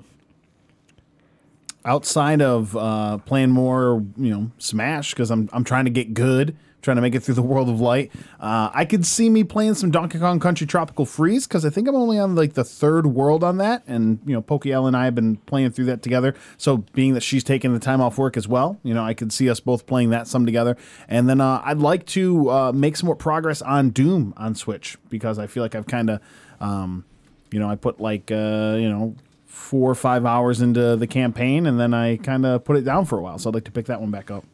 [1.88, 6.54] Outside of uh, playing more, you know, Smash because I'm I'm trying to get good,
[6.82, 8.12] trying to make it through the world of light.
[8.38, 11.88] Uh, I could see me playing some Donkey Kong Country Tropical Freeze because I think
[11.88, 15.02] I'm only on like the third world on that, and you know, Pokey Ellen and
[15.02, 16.34] I have been playing through that together.
[16.58, 19.32] So being that she's taking the time off work as well, you know, I could
[19.32, 20.76] see us both playing that some together.
[21.08, 24.98] And then uh, I'd like to uh, make some more progress on Doom on Switch
[25.08, 26.20] because I feel like I've kind of.
[26.60, 27.04] Um,
[27.50, 29.16] you know, I put like uh, you know
[29.58, 33.04] four or five hours into the campaign, and then I kind of put it down
[33.04, 33.38] for a while.
[33.38, 34.44] So I'd like to pick that one back up.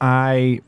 [0.00, 0.60] I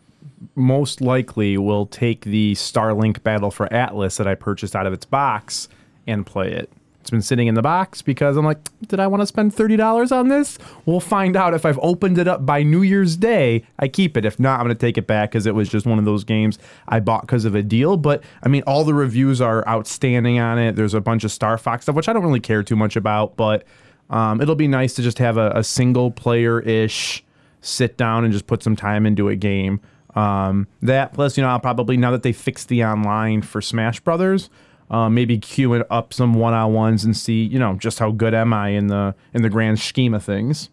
[0.54, 5.04] most likely will take the Starlink Battle for Atlas that I purchased out of its
[5.04, 5.68] box
[6.06, 6.70] and play it.
[7.00, 10.12] It's been sitting in the box because I'm like, did I want to spend $30
[10.12, 10.58] on this?
[10.84, 13.64] We'll find out if I've opened it up by New Year's Day.
[13.78, 14.26] I keep it.
[14.26, 16.24] If not, I'm going to take it back because it was just one of those
[16.24, 16.58] games
[16.88, 17.96] I bought because of a deal.
[17.96, 20.76] But I mean, all the reviews are outstanding on it.
[20.76, 23.34] There's a bunch of Star Fox stuff, which I don't really care too much about,
[23.34, 23.64] but
[24.10, 27.24] um, it'll be nice to just have a, a single player ish
[27.62, 29.80] sit down and just put some time into a game.
[30.14, 34.00] Um, that plus, you know, I'll probably now that they fixed the online for Smash
[34.00, 34.50] Brothers,
[34.90, 38.34] uh, maybe queuing up some one on ones and see, you know, just how good
[38.34, 40.68] am I in the in the grand scheme of things.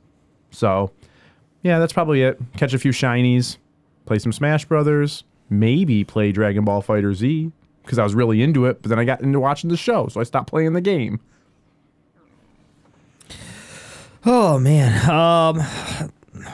[0.51, 0.91] So,
[1.61, 2.39] yeah, that's probably it.
[2.57, 3.57] Catch a few shinies,
[4.05, 7.51] play some Smash Brothers, maybe play Dragon Ball FighterZ
[7.83, 10.19] because I was really into it, but then I got into watching the show, so
[10.19, 11.21] I stopped playing the game.
[14.25, 15.09] Oh man.
[15.09, 16.11] Um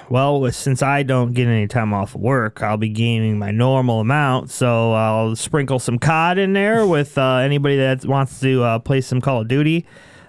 [0.09, 4.51] well, since I don't get any time off work, I'll be gaming my normal amount.
[4.51, 9.01] So I'll sprinkle some COD in there with uh, anybody that wants to uh, play
[9.01, 9.85] some Call of Duty.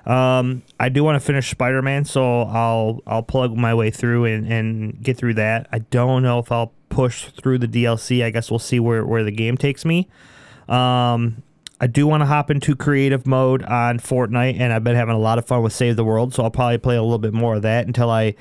[0.06, 4.26] Um, I do want to finish Spider Man, so I'll I'll plug my way through
[4.26, 5.66] and, and get through that.
[5.72, 8.22] I don't know if I'll push through the DLC.
[8.22, 10.08] I guess we'll see where, where the game takes me.
[10.68, 11.42] Um,
[11.80, 15.18] I do want to hop into creative mode on Fortnite, and I've been having a
[15.18, 17.56] lot of fun with Save the World, so I'll probably play a little bit more
[17.56, 18.36] of that until I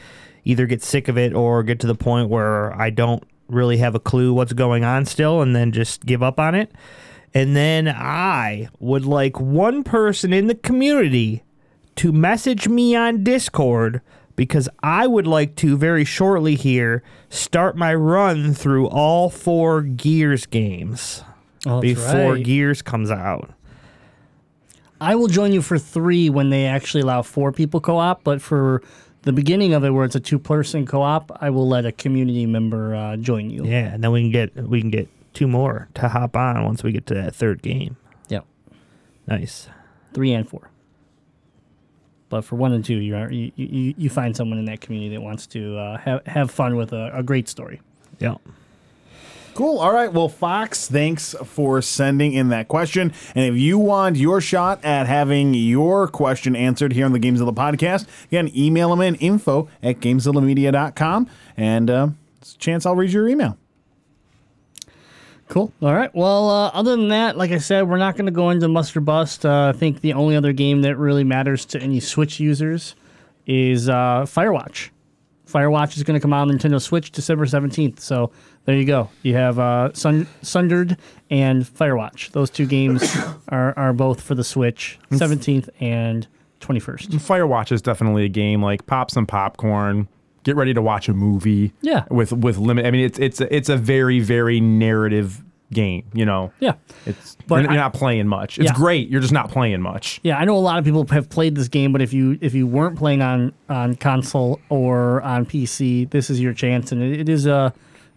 [0.46, 3.96] either get sick of it or get to the point where I don't really have
[3.96, 6.72] a clue what's going on still, and then just give up on it.
[7.34, 11.44] And then I would like one person in the community
[11.96, 14.02] to message me on Discord
[14.36, 20.46] because I would like to very shortly here start my run through all four Gears
[20.46, 21.24] games
[21.66, 22.44] Oh, before right.
[22.44, 23.52] Gears comes out.
[25.00, 28.82] I will join you for three when they actually allow four people co-op, but for
[29.24, 32.96] the beginning of it, where it's a two-person co-op, I will let a community member
[32.96, 33.66] uh, join you.
[33.66, 36.84] Yeah, and then we can get we can get two more to hop on once
[36.84, 37.98] we get to that third game.
[38.30, 38.46] Yep,
[39.28, 39.68] Nice.
[40.14, 40.70] three and four.
[42.30, 45.14] But for one and two, you are you, you, you find someone in that community
[45.16, 47.82] that wants to uh, have have fun with a, a great story.
[48.20, 48.36] Yeah.
[49.54, 49.78] Cool.
[49.78, 50.12] All right.
[50.12, 53.14] Well, Fox, thanks for sending in that question.
[53.36, 57.54] And if you want your shot at having your question answered here on the Gamezilla
[57.54, 61.30] podcast, again, email them in info at gamezillamedia.com.
[61.56, 62.08] And uh,
[62.42, 63.58] it's a chance I'll read your email.
[65.50, 65.72] Cool.
[65.84, 66.14] All right.
[66.16, 68.98] Well, uh, other than that, like I said, we're not going to go into must
[68.98, 69.46] or bust.
[69.46, 72.96] Uh, I think the only other game that really matters to any Switch users
[73.46, 74.90] is uh, Firewatch.
[75.46, 78.00] Firewatch is going to come out on Nintendo Switch December 17th.
[78.00, 78.32] So
[78.66, 79.10] there you go.
[79.24, 80.98] You have uh, Sun- Sundered
[81.30, 82.32] and Firewatch.
[82.32, 83.04] Those two games
[83.50, 86.28] are, are both for the Switch, 17th and
[86.62, 87.08] 21st.
[87.16, 90.08] Firewatch is definitely a game like pop some popcorn,
[90.44, 91.74] get ready to watch a movie.
[91.82, 92.06] Yeah.
[92.10, 92.86] With with limit.
[92.86, 96.06] I mean, it's it's it's a very very narrative game.
[96.14, 96.54] You know.
[96.62, 96.76] Yeah.
[97.06, 98.60] It's But you're, I- you're not playing much.
[98.60, 98.76] It's Yeah.
[98.76, 99.10] great.
[99.10, 100.22] You're just not playing much.
[100.24, 102.54] Yeah, I know a lot of people have played this game, but if you if
[102.54, 107.22] you weren't playing on on console or on PC, this is your chance, and it,
[107.22, 107.74] it is a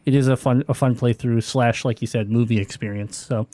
[0.07, 3.17] it is a fun a fun playthrough slash like you said movie experience.
[3.17, 3.49] So,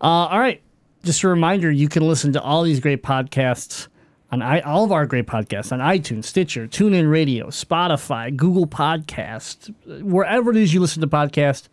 [0.00, 0.62] uh, all right,
[1.02, 3.88] just a reminder: you can listen to all these great podcasts
[4.30, 9.74] on I, all of our great podcasts on iTunes, Stitcher, TuneIn Radio, Spotify, Google Podcast,
[10.02, 11.68] wherever it is you listen to podcasts.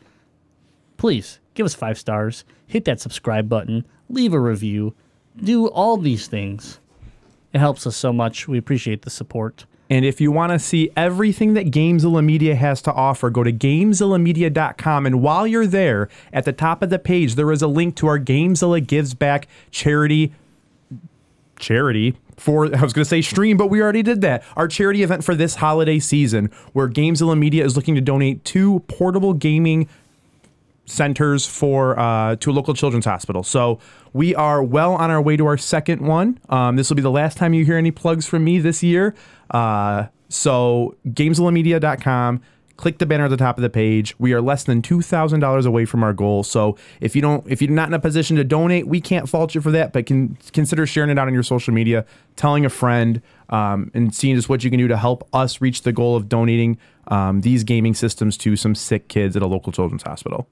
[0.96, 4.96] Please give us five stars, hit that subscribe button, leave a review,
[5.36, 6.80] do all these things.
[7.54, 8.48] It helps us so much.
[8.48, 9.66] We appreciate the support.
[9.90, 13.54] And if you want to see everything that Gamezilla Media has to offer, go to
[13.54, 15.06] GamezillaMedia.com.
[15.06, 18.08] And while you're there, at the top of the page, there is a link to
[18.08, 20.34] our Gamezilla Gives Back charity.
[21.58, 24.44] Charity for, I was going to say stream, but we already did that.
[24.56, 28.80] Our charity event for this holiday season, where Gamezilla Media is looking to donate two
[28.88, 29.90] portable gaming
[30.88, 33.44] centers for uh, to a local children's hospital.
[33.44, 33.80] So
[34.14, 36.40] we are well on our way to our second one.
[36.50, 39.14] Um, this will be the last time you hear any plugs from me this year.
[39.52, 42.42] Uh, so GamezillaMedia.com.
[42.78, 44.14] Click the banner at the top of the page.
[44.20, 46.44] We are less than two thousand dollars away from our goal.
[46.44, 49.56] So if you don't, if you're not in a position to donate, we can't fault
[49.56, 49.94] you for that.
[49.94, 52.06] But can consider sharing it out on your social media,
[52.36, 53.20] telling a friend,
[53.50, 56.30] um, and seeing just what you can do to help us reach the goal of
[56.30, 56.78] donating
[57.08, 60.48] um, these gaming systems to some sick kids at a local children's hospital.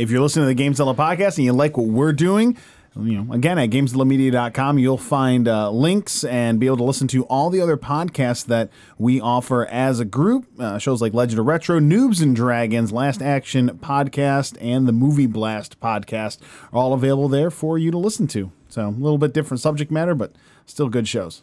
[0.00, 2.56] If you're listening to the GameZilla podcast and you like what we're doing,
[2.98, 7.24] you know, again at gamezillamedia.com, you'll find uh, links and be able to listen to
[7.24, 10.46] all the other podcasts that we offer as a group.
[10.58, 15.26] Uh, shows like Legend of Retro, Noobs and Dragons, Last Action podcast, and the Movie
[15.26, 16.38] Blast podcast
[16.72, 18.50] are all available there for you to listen to.
[18.70, 20.32] So a little bit different subject matter, but
[20.64, 21.42] still good shows.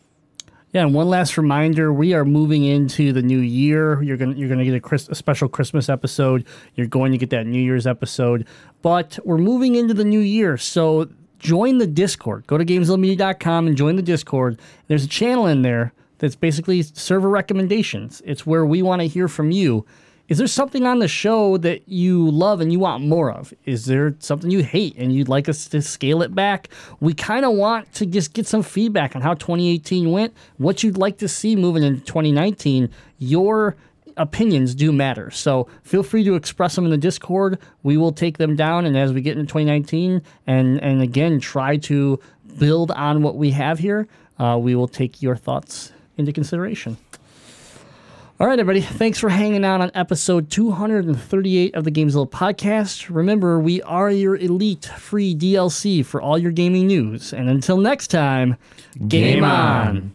[0.74, 4.02] Yeah, and one last reminder: we are moving into the new year.
[4.02, 6.46] You're gonna you're gonna get a, Chris, a special Christmas episode.
[6.76, 8.46] You're going to get that New Year's episode,
[8.82, 10.58] but we're moving into the new year.
[10.58, 12.46] So join the Discord.
[12.48, 14.60] Go to GamezillaMedia.com and join the Discord.
[14.88, 18.22] There's a channel in there that's basically server recommendations.
[18.26, 19.86] It's where we want to hear from you.
[20.28, 23.54] Is there something on the show that you love and you want more of?
[23.64, 26.68] Is there something you hate and you'd like us to scale it back?
[27.00, 30.98] We kind of want to just get some feedback on how 2018 went, what you'd
[30.98, 32.90] like to see moving into 2019.
[33.20, 33.78] Your
[34.18, 35.32] opinions do matter.
[35.32, 37.58] So feel free to express them in the Discord.
[37.84, 41.78] We will take them down, and as we get into 2019, and and again try
[41.78, 42.20] to
[42.58, 44.08] build on what we have here,
[44.40, 46.98] uh, we will take your thoughts into consideration.
[48.40, 48.82] All right, everybody.
[48.82, 53.08] Thanks for hanging out on episode 238 of the Gamezilla podcast.
[53.10, 57.34] Remember, we are your elite free DLC for all your gaming news.
[57.34, 58.58] And until next time,
[59.08, 60.14] game, on.